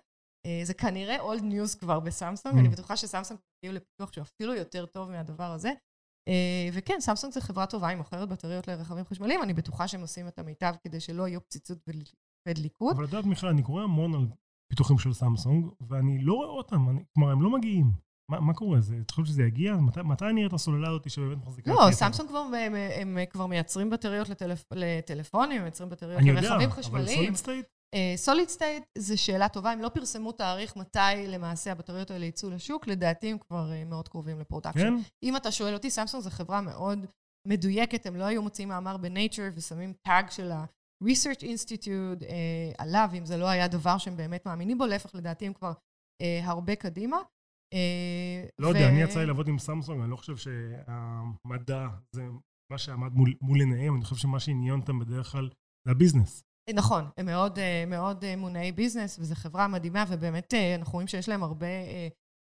[0.45, 2.59] אה, זה כנראה old news כבר בסמסונג, mm.
[2.59, 5.71] אני בטוחה שסמסונג הגיעו לפיתוח שהוא אפילו יותר טוב מהדבר הזה.
[6.27, 10.27] אה, וכן, סמסונג זה חברה טובה, היא מוכרת בטריות לרכבים חשמליים, אני בטוחה שהם עושים
[10.27, 11.77] את המיטב כדי שלא יהיו פציצות
[12.47, 12.95] ודליקות.
[12.95, 14.27] אבל את יודעת, מיכל, אני קורא המון על
[14.69, 17.91] פיתוחים של סמסונג, ואני לא רואה אותם, אני, כלומר, הם לא מגיעים.
[18.31, 18.81] מה, מה קורה?
[18.81, 19.75] זה, את חושבת שזה יגיע?
[19.75, 23.89] מתי, מתי נראה את הסוללה הזאת שבאמת מחזיקה לא, סמסונג כבר, הם, הם כבר מייצרים
[23.89, 27.07] בטריות לטלפ, לטלפונים, הם מייצרים בטריות לרכבים חשמליים.
[27.07, 27.65] אני יודע, אבל סוליד סטייט?
[28.15, 32.87] סוליד סטייט זה שאלה טובה, הם לא פרסמו תאריך מתי למעשה הבטריות האלה יצאו לשוק,
[32.87, 34.79] לדעתי הם כבר uh, מאוד קרובים ל production.
[34.79, 34.93] כן?
[35.23, 37.05] אם אתה שואל אותי, סמסונג זו חברה מאוד
[37.47, 43.25] מדויקת, הם לא היו מוציאים מאמר ב-Nature ושמים tag של ה-Research Institute uh, עליו, אם
[43.25, 47.17] זה לא היה דבר שהם באמת מאמינים בו, להפך, לדעתי הם כבר uh, הרבה קדימה.
[47.73, 48.69] Uh, לא ו...
[48.69, 52.23] יודע, אני יצא לי לעבוד עם סמסונג, אני לא חושב שהמדע זה
[52.71, 55.49] מה שעמד מול, מול עיניהם, אני חושב שמה שעניין אותם בדרך כלל
[55.87, 56.43] זה ה business.
[56.69, 61.07] נכון, הם מאוד, אה, מאוד אה, מונעי business, וזו חברה מדהימה, ובאמת אה, אנחנו רואים
[61.07, 61.67] שיש להם הרבה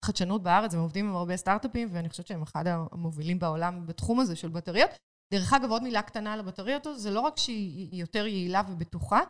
[0.05, 4.37] חדשנות בארץ, הם עובדים עם הרבה סטארט-אפים, ואני חושבת שהם אחד המובילים בעולם בתחום הזה
[4.37, 4.91] של בטריות.
[5.33, 9.21] דרך אגב, עוד מילה קטנה על הבטריות, זה לא רק שהיא יותר יעילה ובטוחה,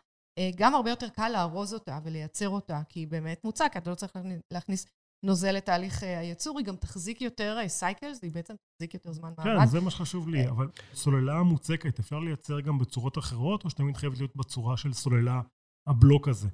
[0.56, 4.12] גם הרבה יותר קל לארוז אותה ולייצר אותה, כי היא באמת מוצקת, אתה לא צריך
[4.52, 4.86] להכניס
[5.24, 9.32] נוזל לתהליך אה, הייצור, היא גם תחזיק יותר cycles, אה, היא בעצם תחזיק יותר זמן
[9.38, 9.60] מעמד.
[9.60, 13.96] כן, זה מה שחשוב לי, אבל סוללה מוצקת, אפשר לייצר גם בצורות אחרות, או שתמיד
[13.96, 15.40] חייבת להיות בצורה של סוללה
[15.88, 16.48] הבלוק הזה?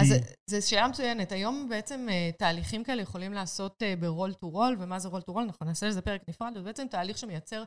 [0.00, 0.14] אז
[0.50, 1.32] זו שאלה מצוינת.
[1.32, 5.42] היום בעצם אה, תהליכים כאלה יכולים לעשות ב-roll to roll, ומה זה roll to roll?
[5.42, 7.64] אנחנו נעשה לזה פרק נפרד, זה בעצם תהליך שמייצר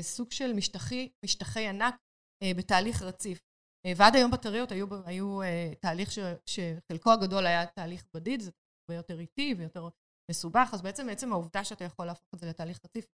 [0.00, 1.96] סוג של משטחי, משטחי ענק
[2.56, 3.38] בתהליך רציף.
[3.96, 5.38] ועד היום בטריות היו, היו
[5.80, 8.50] תהליך ש, שחלקו הגדול היה תהליך בדיד, זה
[8.88, 9.88] הרבה יותר איטי ויותר
[10.30, 13.06] מסובך, אז בעצם עצם העובדה שאתה יכול להפוך את זה לתהליך רציף,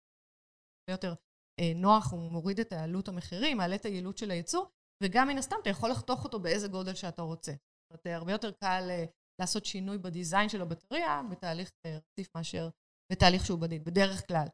[0.89, 1.13] הרבה יותר
[1.59, 4.71] אה, נוח, הוא מוריד את העלות המחירים, מעלה את היעילות של הייצור,
[5.03, 7.51] וגם מן הסתם אתה יכול לחתוך אותו באיזה גודל שאתה רוצה.
[7.51, 9.05] זאת אומרת, הרבה יותר קל אה,
[9.41, 12.69] לעשות שינוי בדיזיין של הבטריה בתהליך אה, רציף מאשר
[13.11, 14.47] בתהליך שהוא בדיד, בדרך כלל.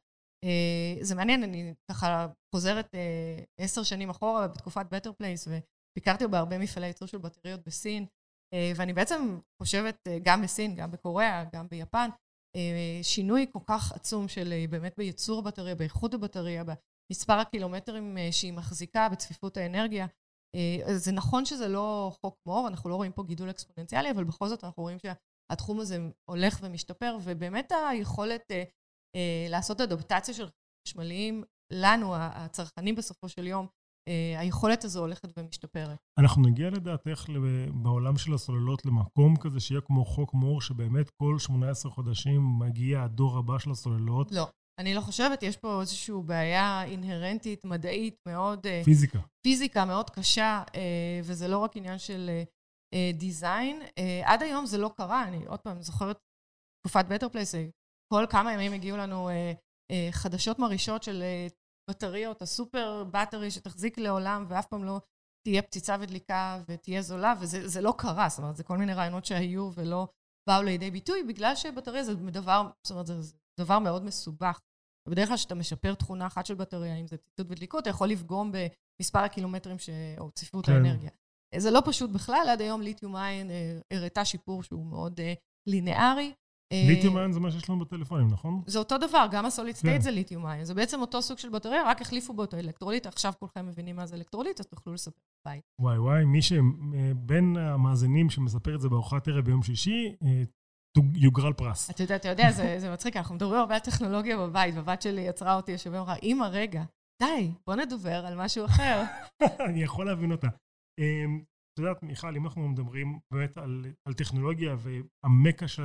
[0.44, 6.58] אה, זה מעניין, אני ככה חוזרת אה, עשר שנים אחורה בתקופת Better Place, וביקרתי בהרבה
[6.58, 8.08] מפעלי ייצור של בטריות בסין, אה,
[8.76, 12.10] ואני בעצם חושבת, אה, גם בסין, גם בקוריאה, גם ביפן,
[12.56, 19.10] אה, שינוי כל כך עצום של באמת בייצור הבטריה, באיכות הבטריה, במספר הקילומטרים שהיא מחזיקה,
[19.10, 20.08] בצפיפות האנרגיה.
[20.96, 24.64] זה נכון שזה לא חוק מור, אנחנו לא רואים פה גידול אקספוננציאלי, אבל בכל זאת
[24.64, 25.98] אנחנו רואים שהתחום הזה
[26.30, 28.52] הולך ומשתפר, ובאמת היכולת
[29.50, 30.48] לעשות אדפטציה של
[30.88, 33.72] חשמליים, לנו, הצרכנים בסופו של יום, אה,
[34.38, 35.98] היכולת הזו הולכת ומשתפרת.
[36.18, 37.26] אנחנו נגיע לדעתך
[37.74, 43.38] בעולם של הסוללות למקום כזה שיהיה כמו חוק מור, שבאמת כל 18 חודשים מגיע הדור
[43.38, 44.32] הבא של הסוללות?
[44.32, 44.48] לא.
[44.80, 48.68] אני לא חושבת, יש פה איזושהי בעיה אינהרנטית, מדעית מאוד...
[48.68, 49.20] אה, פיזיקה.
[49.46, 52.30] פיזיקה מאוד קשה, אה, וזה לא רק עניין של
[53.14, 53.82] design.
[54.24, 56.18] עד היום זה לא קרה, אני עוד פעם זוכרת
[56.82, 57.56] תקופת Better Place,
[58.14, 59.30] כל כמה ימים הגיעו לנו
[60.12, 61.24] חדשות מרעישות של
[61.90, 65.02] בטריות, הסופר בטרי שתחזיק לעולם ואף פעם לא
[65.46, 69.72] תהיה פציצה ודליקה ותהיה זולה, וזה לא קרה, זאת אומרת, זה כל מיני רעיונות שהיו
[69.76, 70.08] ולא
[70.50, 74.60] באו לידי ביטוי, בגלל שבטריה זה דבר, זאת אומרת, זה דבר מאוד מסובך.
[75.08, 78.52] ובדרך כלל כשאתה משפר תכונה אחת של בטריה, אם זה פציצות ודליקות, אתה יכול לפגום
[78.52, 79.90] במספר הקילומטרים ש...
[80.20, 80.72] או צפיפות כן.
[80.72, 81.10] האנרגיה.
[81.58, 85.34] זה לא פשוט בכלל, עד היום ליתיום איין אה, הראתה שיפור שהוא מאוד אה,
[85.68, 86.34] לינארי,
[86.74, 88.62] ליתיום איון זה מה שיש לנו בטלפונים, נכון?
[88.66, 90.02] זה אותו דבר, גם ה-solid state כן.
[90.02, 90.64] זה ליתיום איון.
[90.64, 93.06] זה בעצם אותו סוג של בטריה, רק החליפו בו את האלקטרוליט.
[93.06, 95.64] עכשיו כולכם מבינים מה זה אלקטרוליט, אז תוכלו לספר בבית.
[95.82, 100.44] וואי וואי, מי שבין המאזינים שמספר את זה בארוחת ערב ביום שישי, אה,
[101.16, 101.90] יוגרל פרס.
[101.90, 105.22] אתה יודע, אתה יודע, זה, זה מצחיק, אנחנו מדברים הרבה על טכנולוגיה בבית, והבת שלי
[105.22, 106.84] עצרה אותי שישי ואמרה, אמא, רגע,
[107.22, 109.04] די, בוא נדבר על משהו אחר.
[109.70, 110.48] אני יכול להבין אותה.
[111.74, 115.84] את יודעת, מיכל, אם אנחנו מדברים באמת על, על טכנולוגיה, והמקה של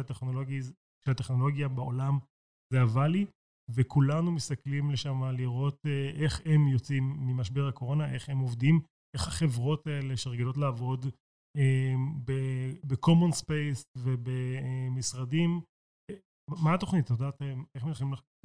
[1.05, 2.19] של הטכנולוגיה בעולם
[2.73, 3.27] זה הוואלי,
[3.71, 8.81] וכולנו מסתכלים לשם לראות אה, איך הם יוצאים ממשבר הקורונה, איך הם עובדים,
[9.17, 11.07] איך החברות האלה שרגילות לעבוד
[11.57, 11.95] אה,
[12.87, 15.61] ב-common space ובמשרדים,
[16.51, 17.05] מה התוכנית?
[17.05, 17.85] את יודעת אה, איך,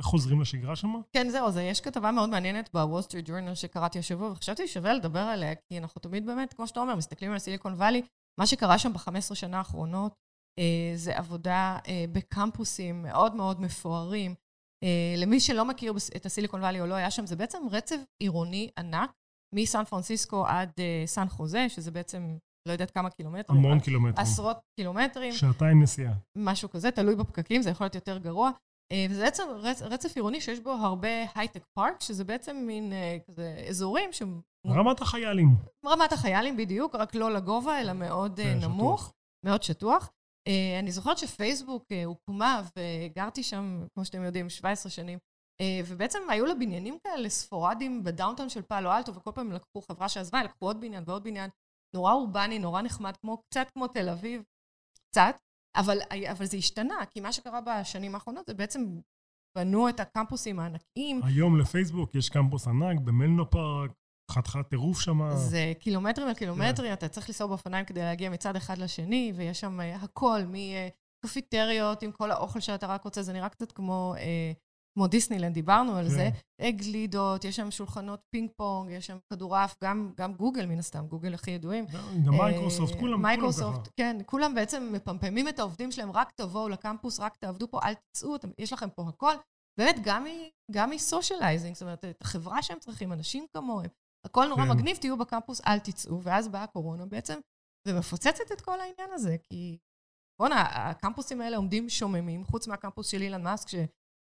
[0.01, 0.93] חוזרים לשגרה שם?
[1.13, 5.19] כן, זהו, זה, יש כתבה מאוד מעניינת בוול סטריט ג'ורנל שקראתי השבוע, וחשבתי שווה לדבר
[5.19, 8.01] עליה, כי אנחנו תמיד באמת, כמו שאתה אומר, מסתכלים על סיליקון וואלי,
[8.39, 10.13] מה שקרה שם ב-15 שנה האחרונות,
[10.59, 14.35] אה, זה עבודה אה, בקמפוסים מאוד מאוד מפוארים.
[14.83, 18.69] אה, למי שלא מכיר את הסיליקון וואלי או לא היה שם, זה בעצם רצף עירוני
[18.77, 19.11] ענק,
[19.55, 23.59] מסן פרנסיסקו עד אה, סן חוזה, שזה בעצם לא יודעת כמה קילומטרים.
[23.59, 24.27] המון קילומטרים.
[24.27, 25.33] עשרות קילומטרים.
[25.33, 26.13] שעתיים נסיעה.
[26.37, 28.51] משהו כזה, תלוי בפקקים, זה יכול להיות יותר גרוע.
[28.91, 33.17] אה, וזה בעצם רצ, רצף עירוני שיש בו הרבה הייטק פארק, שזה בעצם מין אה,
[33.27, 34.21] כזה אזורים ש...
[34.67, 35.55] רמת החיילים.
[35.85, 39.01] רמת החיילים בדיוק, רק לא לגובה, אלא מאוד כן, נמוך.
[39.01, 39.13] שטוח.
[39.45, 40.11] מאוד שטוח.
[40.79, 45.19] אני זוכרת שפייסבוק הוקמה, וגרתי שם, כמו שאתם יודעים, 17 שנים.
[45.85, 50.43] ובעצם היו לה בניינים כאלה ספורדיים ב-downtown של פאלו אלטו, וכל פעם לקחו חברה שעזבה,
[50.43, 51.49] לקחו עוד בניין ועוד בניין.
[51.95, 54.43] נורא אורבני, נורא נחמד, כמו, קצת כמו תל אביב,
[55.09, 55.35] קצת,
[55.75, 55.97] אבל,
[56.31, 58.99] אבל זה השתנה, כי מה שקרה בשנים האחרונות זה בעצם
[59.57, 61.21] בנו את הקמפוסים הענקיים.
[61.23, 63.91] היום לפייסבוק יש קמפוס ענק במנלו פארק,
[64.31, 65.19] חתיכת טירוף שם.
[65.35, 66.93] זה קילומטרים על קילומטרים, yeah.
[66.93, 70.39] אתה צריך לנסוע באופניים כדי להגיע מצד אחד לשני, ויש שם uh, הכל,
[71.25, 74.19] מקפטריות עם כל האוכל שאתה רק רוצה, זה נראה קצת כמו uh,
[74.99, 76.09] כמו דיסנילנד, דיברנו על כן.
[76.09, 76.29] זה,
[76.69, 81.33] גלידות, יש שם שולחנות פינג פונג, יש שם כדורעף, גם, גם גוגל מן הסתם, גוגל
[81.33, 81.85] הכי ידועים.
[82.25, 87.19] גם מייקרוסופט, כולם, כולם מייקרוסופט, כן, כולם בעצם מפמפמים את העובדים שלהם, רק תבואו לקמפוס,
[87.19, 89.33] רק תעבדו פה, אל תצאו, יש לכם פה הכל.
[89.79, 89.95] באמת,
[90.71, 93.89] גם מ-socializing, זאת אומרת, את החברה שהם צריכים, אנשים כמוהם,
[94.25, 94.69] הכל נורא כן.
[94.69, 97.39] מגניב, תהיו בקמפוס, אל תצאו, ואז באה הקורונה בעצם,
[97.87, 99.77] ומפוצצת את כל העניין הזה, כי
[100.39, 103.69] בואנה, הקמפוסים האלה עומדים שוממים, חוץ מהקמפוס של אילן מאסק,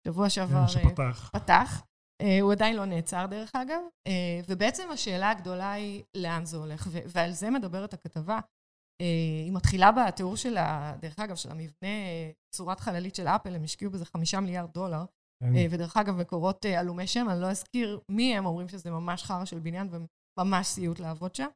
[0.09, 0.67] שבוע שעבר...
[0.67, 1.31] כן, שפתח.
[1.33, 1.83] פתח.
[2.23, 3.81] אה, הוא עדיין לא נעצר, דרך אגב.
[4.07, 8.39] אה, ובעצם השאלה הגדולה היא לאן זה הולך, ועל זה מדברת הכתבה.
[9.03, 11.89] אה, היא מתחילה בתיאור של, ה, דרך אגב, של המבנה,
[12.55, 15.05] צורת חללית של אפל, הם השקיעו בזה חמישה מיליארד דולר.
[15.43, 15.53] כן.
[15.71, 19.59] ודרך אגב, מקורות עלומי שם, אני לא אזכיר מי הם, אומרים שזה ממש חרא של
[19.59, 19.89] בניין
[20.39, 21.47] וממש סיוט לעבוד שם.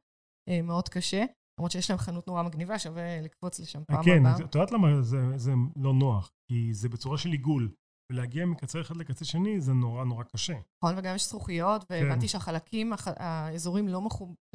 [0.63, 1.25] מאוד קשה.
[1.59, 4.37] למרות שיש להם חנות נורא מגניבה, שווה לקפוץ לשם פעם כן, הבאה.
[4.37, 6.31] כן, את יודעת למה זה, זה לא נוח?
[6.47, 7.71] כי זה בצורה של עיגול.
[8.11, 10.53] ולהגיע מקצה אחד לקצה שני זה נורא נורא קשה.
[10.83, 12.27] נכון, וגם יש זכוכיות, והבנתי כן.
[12.27, 14.01] שהחלקים, האזורים לא,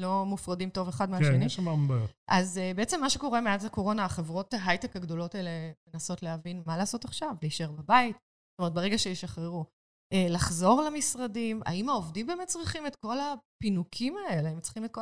[0.00, 1.38] לא מופרדים טוב אחד מהשני.
[1.38, 2.12] כן, יש שם הרבה בעיות.
[2.28, 5.50] אז uh, בעצם מה שקורה מאז הקורונה, החברות ההייטק הגדולות האלה
[5.92, 9.64] מנסות להבין מה לעשות עכשיו, להישאר בבית, זאת אומרת, ברגע שישחררו.
[10.14, 14.50] Uh, לחזור למשרדים, האם העובדים באמת צריכים את כל הפינוקים האלה?
[14.50, 15.00] הם צריכים את כל...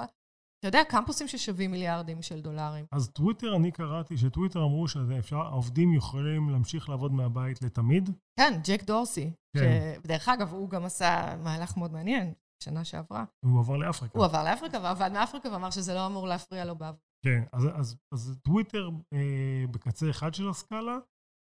[0.62, 2.84] אתה יודע, קמפוסים ששווים מיליארדים של דולרים.
[2.92, 4.86] אז טוויטר, אני קראתי שטוויטר אמרו
[5.22, 8.10] שהעובדים יכולים להמשיך לעבוד מהבית לתמיד.
[8.40, 9.30] כן, ג'ק דורסי.
[9.56, 9.94] כן.
[10.04, 12.32] שדרך אגב, הוא גם עשה מהלך מאוד מעניין
[12.64, 13.24] שנה שעברה.
[13.44, 14.18] הוא עבר לאפריקה.
[14.18, 17.00] הוא עבר לאפריקה ועבד מאפריקה ואמר שזה לא אמור להפריע לו בעבוד.
[17.24, 20.98] כן, אז, אז, אז טוויטר אה, בקצה אחד של הסקאלה,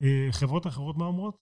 [0.03, 1.37] אה, חברות אחרות מה אומרות?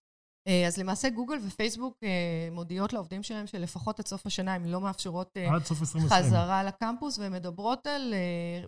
[0.49, 4.81] אה, אז למעשה גוגל ופייסבוק אה, מודיעות לעובדים שלהם שלפחות עד סוף השנה הן לא
[4.81, 6.25] מאפשרות אה, עד סוף 2020.
[6.25, 8.15] חזרה לקמפוס, והן מדברות על,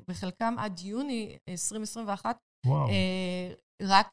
[0.08, 2.88] בחלקם עד יוני 2021, וואו.
[3.82, 4.12] רק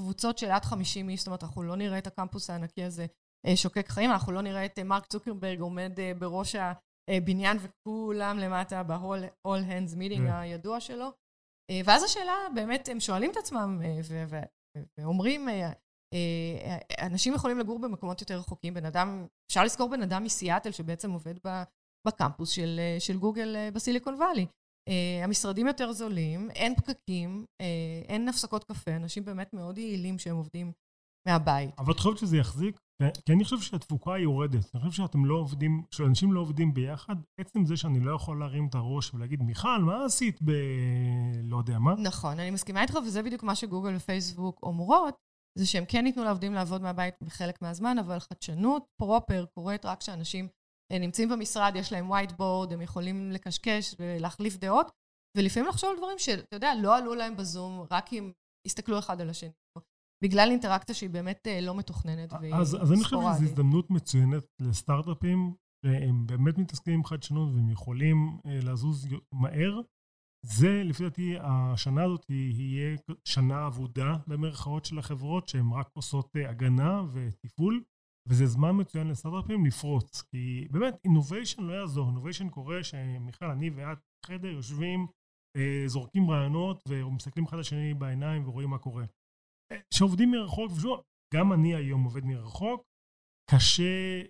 [0.00, 3.06] קבוצות של עד 50 איש, זאת אומרת, אנחנו לא נראה את הקמפוס הענקי הזה
[3.54, 6.56] שוקק חיים, אנחנו לא נראה את מרק צוקרברג עומד בראש
[7.10, 10.32] הבניין וכולם למטה ב-all hands meeting כן.
[10.32, 11.12] הידוע שלו.
[11.84, 13.80] ואז השאלה, באמת, הם שואלים את עצמם
[14.98, 15.48] ואומרים,
[17.00, 18.74] אנשים יכולים לגור במקומות יותר רחוקים.
[18.74, 21.34] בן אדם, אפשר לזכור בן אדם מסיאטל שבעצם עובד
[22.06, 24.46] בקמפוס של, אה, של גוגל אה, בסיליקון וואלי.
[25.24, 27.44] המשרדים יותר זולים, אין פקקים,
[28.08, 30.72] אין הפסקות קפה, אנשים באמת מאוד יעילים שהם עובדים
[31.28, 31.70] מהבית.
[31.78, 32.78] אבל את חושבת שזה יחזיק?
[33.26, 34.74] כי אני חושב שהתפוקה יורדת.
[34.74, 38.66] אני חושב שאתם לא עובדים, שאנשים לא עובדים ביחד, עצם זה שאני לא יכול להרים
[38.66, 40.50] את הראש ולהגיד, מיכל, מה עשית ב...
[41.42, 41.94] לא יודע מה?
[41.94, 45.14] נכון, אני מסכימה איתך, וזה בדיוק מה שגוגל ופייסבוק אומרות,
[45.58, 50.48] זה שהם כן ייתנו לעובדים לעבוד מהבית בחלק מהזמן, אבל חדשנות פרופר קורית רק כשאנשים
[50.92, 54.90] אה, נמצאים במשרד, יש להם white board, הם יכולים לקשקש ולהחליף דעות,
[55.36, 58.32] ולפעמים לחשוב על דברים שאתה יודע, לא עלו להם בזום, רק הם
[58.66, 59.50] הסתכלו אחד על השני.
[60.24, 64.44] בגלל אינטראקציה שהיא באמת אה, לא מתוכננת והיא אז, אז אני חושב שזו הזדמנות מצוינת
[64.60, 65.54] לסטארט-אפים,
[65.86, 69.80] שהם באמת מתעסקים עם חדשנות והם יכולים אה, לזוז מהר,
[70.42, 76.50] זה, לפי דעתי, השנה הזאת יהיה שנה אבודה במרכאות של החברות, שהן רק עושות אה,
[76.50, 77.84] הגנה וטיפול,
[78.28, 80.22] וזה זמן מצוין לסטארט-אפים לפרוץ.
[80.22, 82.08] כי באמת, אינוביישן לא יעזור.
[82.08, 85.06] אינוביישן קורה שמיכל, אני ואת בחדר יושבים,
[85.56, 89.04] אה, זורקים רעיונות ומסתכלים אחד לשני בעיניים ורואים מה קורה.
[89.72, 91.00] אה, שעובדים מרחוק, ושוב,
[91.34, 92.84] גם אני היום עובד מרחוק,
[93.50, 94.22] קשה,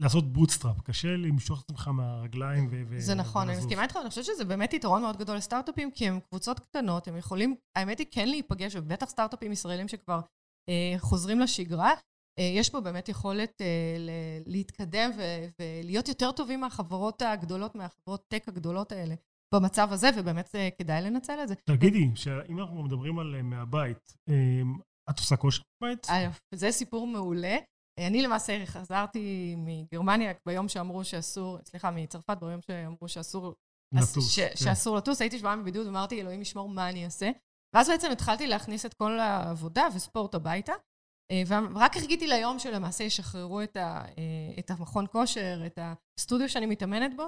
[0.00, 3.00] לעשות bootstrap, קשה למשוך את עצמך מהרגליים ו...
[3.00, 6.20] זה נכון, אני מסכימה איתך, אני חושבת שזה באמת יתרון מאוד גדול לסטארט-אפים, כי הם
[6.20, 10.20] קבוצות קטנות, הם יכולים, האמת היא, כן להיפגש, ובטח סטארט-אפים ישראלים שכבר
[10.68, 11.90] אה, חוזרים לשגרה,
[12.38, 13.96] אה, יש פה באמת יכולת אה,
[14.46, 19.14] להתקדם ו- ולהיות יותר טובים מהחברות הגדולות, מהחברות טק הגדולות האלה.
[19.54, 21.54] במצב הזה, ובאמת אה, כדאי לנצל את זה.
[21.54, 24.34] תגידי, שאם אנחנו מדברים על אה, מהבית, אה,
[25.10, 26.06] את עושה כושר בבית?
[26.54, 27.56] זה סיפור מעולה.
[28.06, 33.54] אני למעשה חזרתי מגרמניה ביום שאמרו שאסור, סליחה, מצרפת ביום שאמרו שאסור
[33.94, 34.30] לטוס.
[34.30, 34.56] ש, כן.
[34.56, 37.30] שאסור לטוס, הייתי שבועיים בבידוד ואמרתי, אלוהים ישמור מה אני אעשה.
[37.74, 40.72] ואז בעצם התחלתי להכניס את כל העבודה וספורט הביתה,
[41.46, 44.04] ורק חיכיתי ליום שלמעשה ישחררו את, ה,
[44.58, 47.26] את המכון כושר, את הסטודיו שאני מתאמנת בו,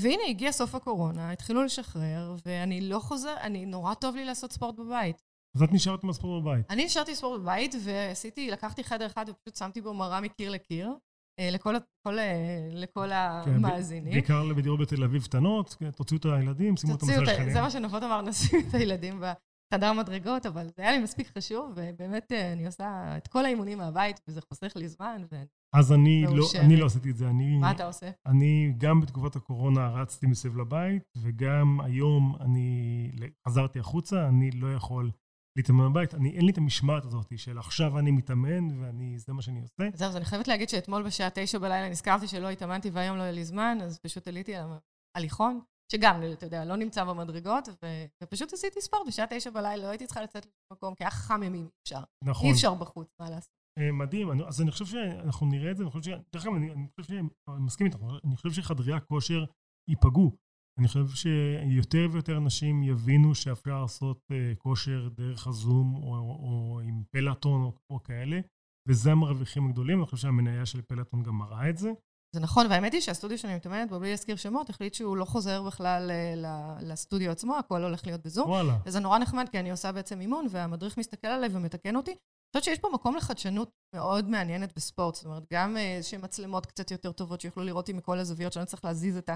[0.00, 4.74] והנה, הגיע סוף הקורונה, התחילו לשחרר, ואני לא חוזר, אני, נורא טוב לי לעשות ספורט
[4.74, 5.22] בבית.
[5.56, 6.70] אז את נשארת עם הספורט בבית.
[6.70, 10.94] אני נשארתי ספורט בבית, ועשיתי, לקחתי חדר אחד ופשוט שמתי בו מראה מקיר לקיר,
[11.40, 11.74] אה, לכל,
[12.06, 13.08] כל, אה, לכל
[13.44, 14.12] כן, המאזינים.
[14.12, 17.52] בעיקר בדירות בתל אביב קטנות, כן, תוציאו את הילדים, שימו אותם בצד השכנים.
[17.52, 21.72] זה מה שנפות אמר, נשים את הילדים בחדר מדרגות, אבל זה היה לי מספיק חשוב,
[21.76, 26.24] ובאמת אה, אני עושה את כל האימונים מהבית, וזה חוסך לי זמן, ואני אז אני
[26.26, 27.28] לא, אני לא עשיתי את זה.
[27.28, 28.10] אני, מה אתה עושה?
[28.26, 33.10] אני גם בתקופת הקורונה רצתי מסביב לבית, וגם היום אני
[33.48, 35.10] חזרתי החוצה, אני לא יכול
[35.56, 36.14] להתאמן בבית.
[36.14, 38.68] אני, אין לי את המשמעת הזאת של עכשיו אני מתאמן
[39.16, 39.84] וזה מה שאני עושה.
[39.94, 43.32] זהו, אז אני חייבת להגיד שאתמול בשעה תשע בלילה נזכרתי שלא התאמנתי והיום לא היה
[43.32, 44.68] לי זמן, אז פשוט עליתי על
[45.16, 45.60] הליכון,
[45.92, 47.86] שגם, אתה יודע, לא נמצא במדרגות, ו...
[48.22, 51.68] ופשוט עשיתי ספורט בשעה תשע בלילה, לא הייתי צריכה לצאת למקום, כי היה חם ימים,
[51.82, 52.02] אפשר.
[52.24, 52.46] נכון.
[52.46, 53.50] אי אפשר בחוץ, מה לעשות.
[53.78, 56.14] אה, מדהים, אז אני חושב שאנחנו נראה את זה, אני חושב ש...
[56.34, 57.14] דרך אגב, אני חושב.
[57.14, 59.44] אני מסכים איתך, אני חושב שחדרי הכושר
[59.90, 60.36] ייפגעו.
[60.78, 67.02] אני חושב שיותר ויותר אנשים יבינו שאפשר לעשות אה, כושר דרך הזום או, או עם
[67.10, 68.40] פלאטון או, או כאלה,
[68.88, 71.92] וזה המרוויחים הגדולים, אני חושב שהמניה של פלאטון גם מראה את זה.
[72.34, 75.62] זה נכון, והאמת היא שהסטודיו שאני מתאמנת בו, בלי להזכיר שמות, החליט שהוא לא חוזר
[75.62, 78.48] בכלל אה, לסטודיו עצמו, הכל הולך להיות בזום.
[78.48, 78.78] וואלה.
[78.86, 82.10] וזה נורא נחמד, כי אני עושה בעצם אימון, והמדריך מסתכל עליי ומתקן אותי.
[82.10, 86.90] אני חושבת שיש פה מקום לחדשנות מאוד מעניינת בספורט, זאת אומרת, גם איזשהן מצלמות קצת
[86.90, 89.30] יותר טובות שיוכלו לראות אותי מכל הזוויות, שאני צריך להזיז את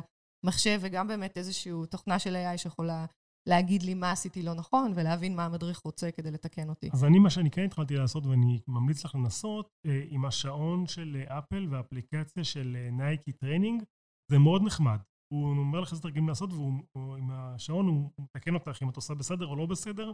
[0.47, 3.07] המחשב, וגם באמת איזושהי תוכנה של AI שיכולה
[3.49, 6.91] להגיד לי מה עשיתי לא נכון, ולהבין מה המדריך רוצה כדי לתקן אותי.
[6.93, 11.17] אז אני, מה שאני כן התחלתי לעשות, ואני ממליץ לך לנסות, אה, עם השעון של
[11.27, 13.83] אפל והאפליקציה של Nike Training,
[14.31, 14.99] זה מאוד נחמד.
[15.33, 19.47] הוא אומר לך איזה תרגילים לעשות, ועם השעון הוא מתקן אותך אם את עושה בסדר
[19.47, 20.13] או לא בסדר.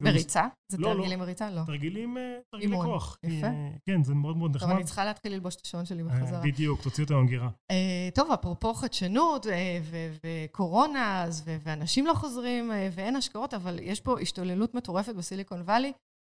[0.00, 0.46] בריצה?
[0.68, 0.94] זה לא, לא.
[0.94, 1.50] תרגילים בריצה?
[1.50, 1.62] לא.
[1.66, 3.18] תרגילים, אה, תרגילי כוח.
[3.22, 3.46] יפה.
[3.86, 4.68] כן, זה מאוד מאוד נחמד.
[4.68, 6.40] טוב, אני צריכה להתחיל ללבוש את השעון שלי אה, בחזרה.
[6.40, 7.50] בדיוק, תוציא אותו מהמגירה.
[7.70, 9.46] אה, טוב, אפרופו חדשנות
[10.24, 15.92] וקורונה, ואנשים לא חוזרים ואין השקעות, אבל יש פה השתוללות מטורפת בסיליקון וואלי.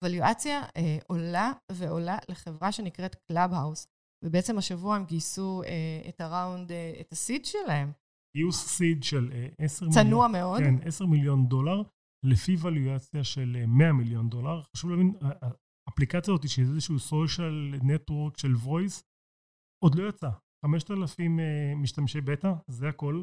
[0.05, 0.63] valuation
[1.07, 3.87] עולה ועולה לחברה שנקראת קלאב-האוס.
[4.25, 5.63] ובעצם השבוע הם גייסו
[6.09, 7.93] את ה-round, את ה-seed שלהם.
[8.37, 10.05] גיוס seed של 10 מיליון.
[10.05, 10.61] צנוע מאוד.
[10.61, 11.83] כן, 10 מיליון דולר,
[12.25, 14.63] לפי valuation של 100 מיליון דולר.
[14.77, 15.15] חשוב להבין,
[15.89, 19.03] האפליקציה הזאת, שהיא איזשהו social network של voice,
[19.85, 20.31] עוד לא יצא.
[20.67, 21.39] 5,000
[21.77, 23.23] משתמשי בטא, זה הכל.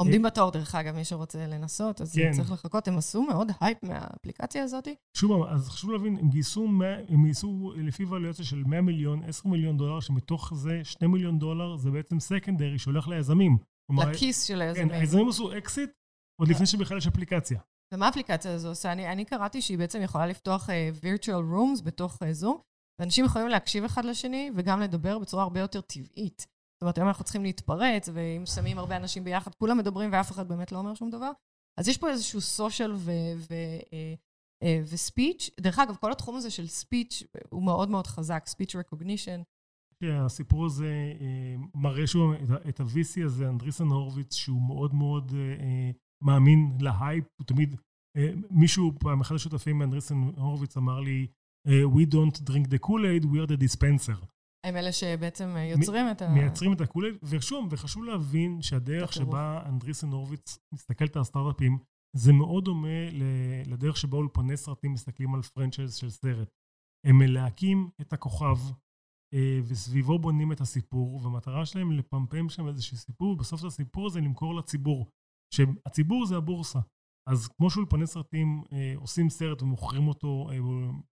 [0.00, 2.32] עומדים בתור, דרך אגב, מי שרוצה לנסות, אז כן.
[2.32, 2.88] צריך לחכות.
[2.88, 4.88] הם עשו מאוד הייפ מהאפליקציה הזאת.
[5.16, 6.68] שוב, אז חשוב להבין, הם גייסו,
[7.08, 11.76] הם גייסו לפי valuation של 100 מיליון, 10 מיליון דולר, שמתוך זה 2 מיליון דולר
[11.76, 13.58] זה בעצם secondary שהולך ליזמים.
[13.90, 14.88] לכיס של היזמים.
[14.88, 15.90] כן, היזמים עשו אקזיט
[16.40, 17.60] עוד לפני שבכלל יש אפליקציה.
[17.94, 18.92] ומה האפליקציה הזו עושה?
[18.92, 22.60] אני, אני קראתי שהיא בעצם יכולה לפתוח uh, virtual rooms בתוך uh, זום,
[23.00, 26.46] ואנשים יכולים להקשיב אחד לשני וגם לדבר בצורה הרבה יותר טבעית.
[26.76, 30.48] זאת אומרת, היום אנחנו צריכים להתפרץ, ואם שמים הרבה אנשים ביחד, כולם מדברים ואף אחד
[30.48, 31.30] באמת לא אומר שום דבר.
[31.80, 32.90] אז יש פה איזשהו social
[34.84, 35.50] וספיץ'.
[35.58, 39.42] אה, דרך אגב, כל התחום הזה של ספיץ' הוא מאוד מאוד חזק, speech recognition.
[40.02, 41.12] הסיפור הזה
[41.74, 42.34] מראה שהוא,
[42.68, 45.32] את ה-VC הזה, אנדריסן הורוביץ, שהוא מאוד מאוד
[46.24, 47.76] מאמין ל-hype, הוא תמיד,
[48.50, 51.26] מישהו פעם, אחד השותפים מאנדריסן הורוביץ אמר לי,
[51.66, 54.26] We don't drink the Kool-Aid, we are the dispenser.
[54.66, 56.28] הם אלה שבעצם יוצרים את ה...
[56.28, 61.78] מייצרים את ה-Kool-Aid, ושוב, וחשוב להבין שהדרך שבה אנדריסן הורוביץ מסתכלת על סטארט-אפים,
[62.16, 63.10] זה מאוד דומה
[63.66, 66.48] לדרך שבה אולפני סרטים מסתכלים על franchise של סרט.
[67.06, 68.72] הם מלהקים את הכוכב, אה,
[69.66, 74.54] וסביבו בונים את הסיפור, והמטרה שלהם לפמפם שם איזשהו סיפור, ובסוף את הסיפור הזה למכור
[74.54, 75.06] לציבור.
[75.54, 76.78] שהציבור זה הבורסה.
[77.28, 80.58] אז כמו שאולפני סרטים אה, עושים סרט ומוכרים אותו אה,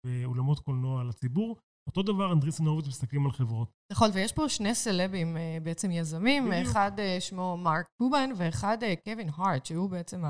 [0.03, 1.57] באולמות קולנוע לציבור,
[1.89, 3.71] אותו דבר אנדריסן הורוביץ מסתכלים על חברות.
[3.91, 6.67] נכון, ויש פה שני סלבים אה, בעצם יזמים, בדיוק.
[6.67, 10.23] אחד אה, שמו מרק קובן ואחד אה, קווין הארט, שהוא בעצם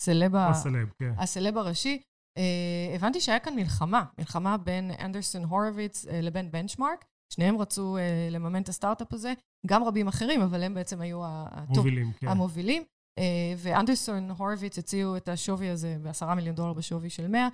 [0.00, 1.12] הסלב, הסלב, כן.
[1.18, 2.02] הסלב הראשי.
[2.38, 7.04] אה, הבנתי שהיה כאן מלחמה, מלחמה בין אנדרסון הורוביץ אה, לבין בנצ'מארק.
[7.32, 9.32] שניהם רצו uh, לממן את הסטארט-אפ הזה.
[9.66, 11.22] גם רבים אחרים, אבל הם בעצם היו
[12.18, 12.28] כן.
[12.28, 12.82] המובילים.
[13.18, 17.48] אה, ואנדרסון הורוביץ הציעו את השווי הזה בעשרה מיליון דולר בשווי של 100,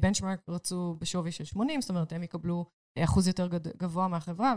[0.00, 2.66] בנצ'מרק רצו בשווי של 80, זאת אומרת, הם יקבלו
[2.98, 4.54] אחוז יותר גבוה מהחברה,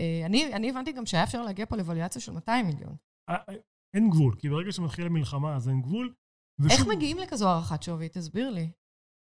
[0.00, 2.96] ואני הבנתי גם שהיה אפשר להגיע פה לווליאציה של 200 מיליון.
[3.96, 6.14] אין גבול, כי ברגע שמתחילה מלחמה אז אין גבול.
[6.58, 8.08] ושוב, איך מגיעים לכזו הערכת שווי?
[8.08, 8.70] תסביר לי.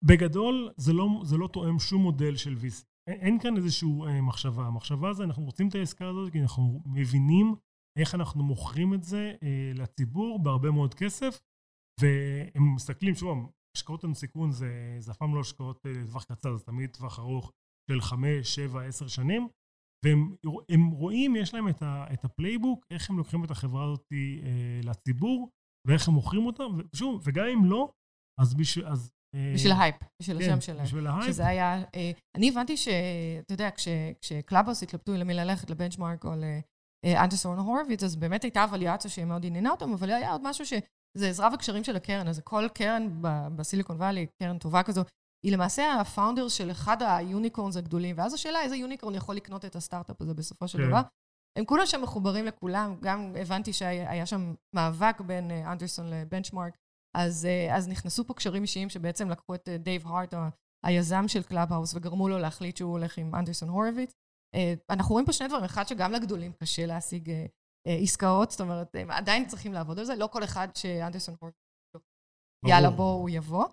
[0.05, 2.85] בגדול, זה לא, זה לא תואם שום מודל של VC.
[3.07, 4.67] אין, כאן איזושהי אה, מחשבה.
[4.67, 7.55] המחשבה זה, אנחנו רוצים את העסקה הזאת כי אנחנו מבינים
[7.99, 11.41] איך אנחנו מוכרים את זה אה, לציבור בהרבה מאוד כסף,
[12.01, 16.57] והם מסתכלים, שוב, השקעות הון סיכון זה, זה אף פעם לא השקעות אה, לטווח קצר,
[16.57, 17.53] זה תמיד טווח ארוך
[17.91, 19.49] של חמש, שבע, עשר שנים,
[20.05, 24.07] והם רואים, יש להם את, ה, את ה-playbook, איך הם לוקחים את החברה הזאת
[24.83, 25.51] לציבור,
[25.89, 27.93] ואיך הם מוכרים אותה, ושוב, וגם אם לא,
[28.41, 29.11] אז, בשביל, אז
[29.55, 30.85] בשביל ה-hype, בשביל כן, השם שלהם.
[30.85, 31.27] בשביל ה-hype.
[31.27, 31.83] שזה היה...
[31.95, 33.69] אה, אני הבנתי שאתה יודע,
[34.21, 36.31] כש Clubhouse התלבטו למי ללכת, ל Benchmark או
[37.05, 40.67] ל Andreessen Horowitz, אז באמת הייתה אוולואציה שהיא מאוד עניינה אותם, אבל היה עוד משהו
[40.67, 42.29] שזה עזרה וקשרים של הקרן.
[42.29, 43.09] אז כל קרן
[43.57, 45.03] ב Silicon Valley, קרן טובה כזו,
[45.45, 49.65] היא למעשה ה founder של אחד ה unicorns הגדולים, ואז השאלה איזה unicorn יכול לקנות
[49.65, 50.89] את הסטארט-אפ הזה בסופו של כן.
[50.89, 51.01] דבר.
[51.59, 56.77] הם כולם שם מחוברים לכולם, גם הבנתי שהיה שם מאבק בין Andreessen ל Benchmark,
[57.17, 60.35] אז, אז נכנסו פה קשרים אישיים שבעצם לקחו את דייב הארט,
[60.87, 64.13] היזם של Clubhouse, וגרמו לו להחליט שהוא הולך עם Andreessen Horowitz.
[64.91, 67.33] אנחנו רואים פה שני דברים, אחד שגם לגדולים קשה להשיג
[68.03, 71.57] עסקאות, זאת אומרת, הם עדיין צריכים לעבוד על זה, לא כל אחד ש Andreessen Horowitz,
[72.67, 73.65] יאללה בוא הוא יבוא.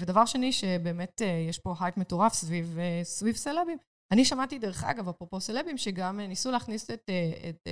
[0.00, 3.78] ודבר שני, שבאמת יש פה הייפ מטורף סביב, סביב סלבים.
[4.12, 7.10] אני שמעתי, דרך אגב, אפרופו סלבים, שגם ניסו להכניס את,
[7.48, 7.68] את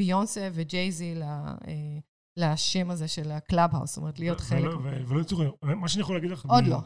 [0.00, 1.14] ביונסה וג'ייזי
[2.38, 4.70] לשם הזה של ה Clubhouse, זאת אומרת, להיות חלק.
[5.08, 6.46] ולא יצאו, מה שאני יכול להגיד לך...
[6.48, 6.78] עוד לא.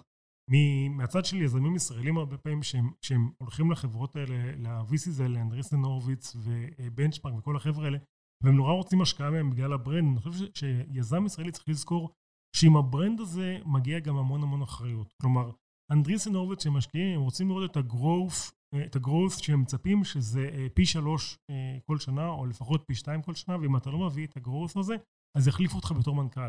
[0.91, 6.37] מהצד של יזמים ישראלים הרבה פעמים, שהם, שהם הולכים לחברות האלה, ל-VCs האלה, Andreessen Horowitz
[6.37, 7.99] ו Benchmark וכל החבר'ה האלה,
[8.45, 10.09] והם נורא רוצים השקעה מהם בגלל ה brand.
[10.13, 12.11] אני חושב שיזם ישראלי צריך לזכור
[12.57, 15.13] שעם ה brand הזה מגיע גם המון המון אחריות.
[15.23, 15.51] כלומר,
[15.93, 18.53] Andreessen Horowitz שהם משקיעים, הם רוצים לראות את ה growth,
[18.87, 21.39] את ה growth שהם מצפים שזה פי שלוש
[21.87, 24.77] כל שנה, או לפחות פי שתיים כל שנה, ואם אתה לא מביא את ה growth
[24.77, 24.95] הזה,
[25.39, 26.49] אז יחליפו אותך בתור מנכ"ל.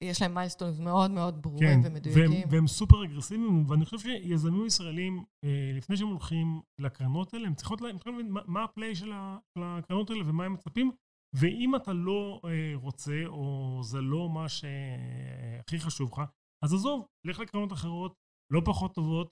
[0.00, 2.30] ויש להם milestones מאוד מאוד ברורים כן, ומדויקים.
[2.32, 7.54] והם, והם סופר אגרסיביים, ואני חושב שיזמים ישראלים, אה, לפני שהם הולכים לקרנות האלה, הם
[7.54, 9.12] צריכים להבין מה ה play של
[9.56, 10.90] הקרנות האלה ומה הם מצפים,
[11.36, 16.22] ואם אתה לא אה, רוצה, או זה לא מה שהכי חשוב לך,
[16.64, 18.14] אז עזוב, לך לקרנות אחרות,
[18.52, 19.28] לא פחות טובות,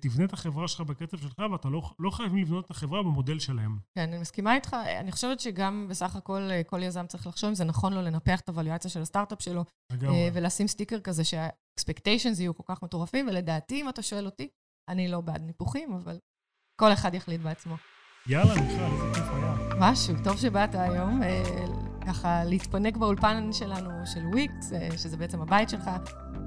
[0.00, 3.78] תבנה את החברה שלך בקצב שלך, ואתה לא, לא חייבים לבנות את החברה במודל שלהם.
[3.94, 4.76] כן, אני מסכימה איתך.
[5.00, 8.40] אני חושבת שגם בסך הכל אה, כל יזם צריך לחשוב אם זה נכון לו לנפח
[8.40, 10.16] את הווליואציה של הסטארט-אפ שלו, לגמרי.
[10.16, 14.48] אה, ולשים סטיקר כזה שה-expectations יהיו כל כך מטורפים, ולדעתי, אם אתה שואל אותי,
[14.88, 16.18] אני לא בעד ניפוחים, אבל
[16.80, 17.76] כל אחד יחליט בעצמו.
[18.26, 19.54] יאללה, מיכל, איזה כיף היה.
[19.78, 21.20] משהו, טוב שבאת היום.
[22.06, 25.90] ככה להתפנק באולפן שלנו, של וויקס, שזה בעצם הבית שלך.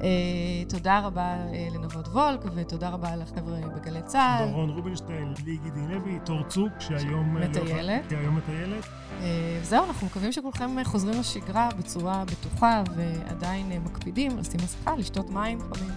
[0.03, 4.49] אה, תודה רבה אה, לנבות וולק, ותודה רבה לחבר'ה בגלי צה"ל.
[4.49, 7.38] דורון רובינשטיין, לי גידי לוי, תור צוק, שהיום...
[7.38, 8.03] אה, מטיילת.
[8.03, 8.84] לא, שהיום מטיילת.
[9.64, 15.91] זהו, אנחנו מקווים שכולכם חוזרים לשגרה בצורה בטוחה, ועדיין מקפידים לשים מסכה, לשתות מים חמים,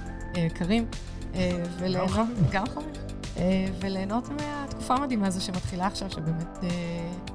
[0.54, 0.86] קרים.
[1.94, 2.36] גם חמים.
[2.50, 2.92] גם חמים.
[3.80, 6.58] וליהנות מהתקופה המדהימה הזו שמתחילה עכשיו, שבאמת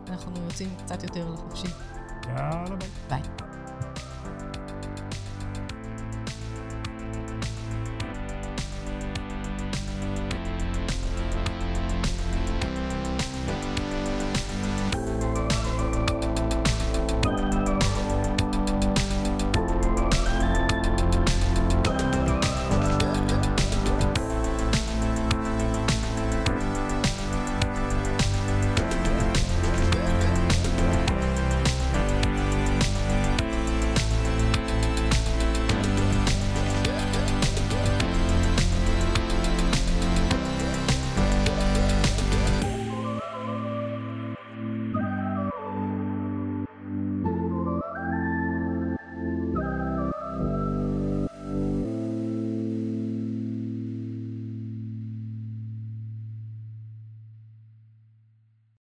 [0.10, 1.68] אנחנו יוצאים קצת יותר לחופשי.
[2.28, 2.78] Bye.
[3.10, 3.45] Bye.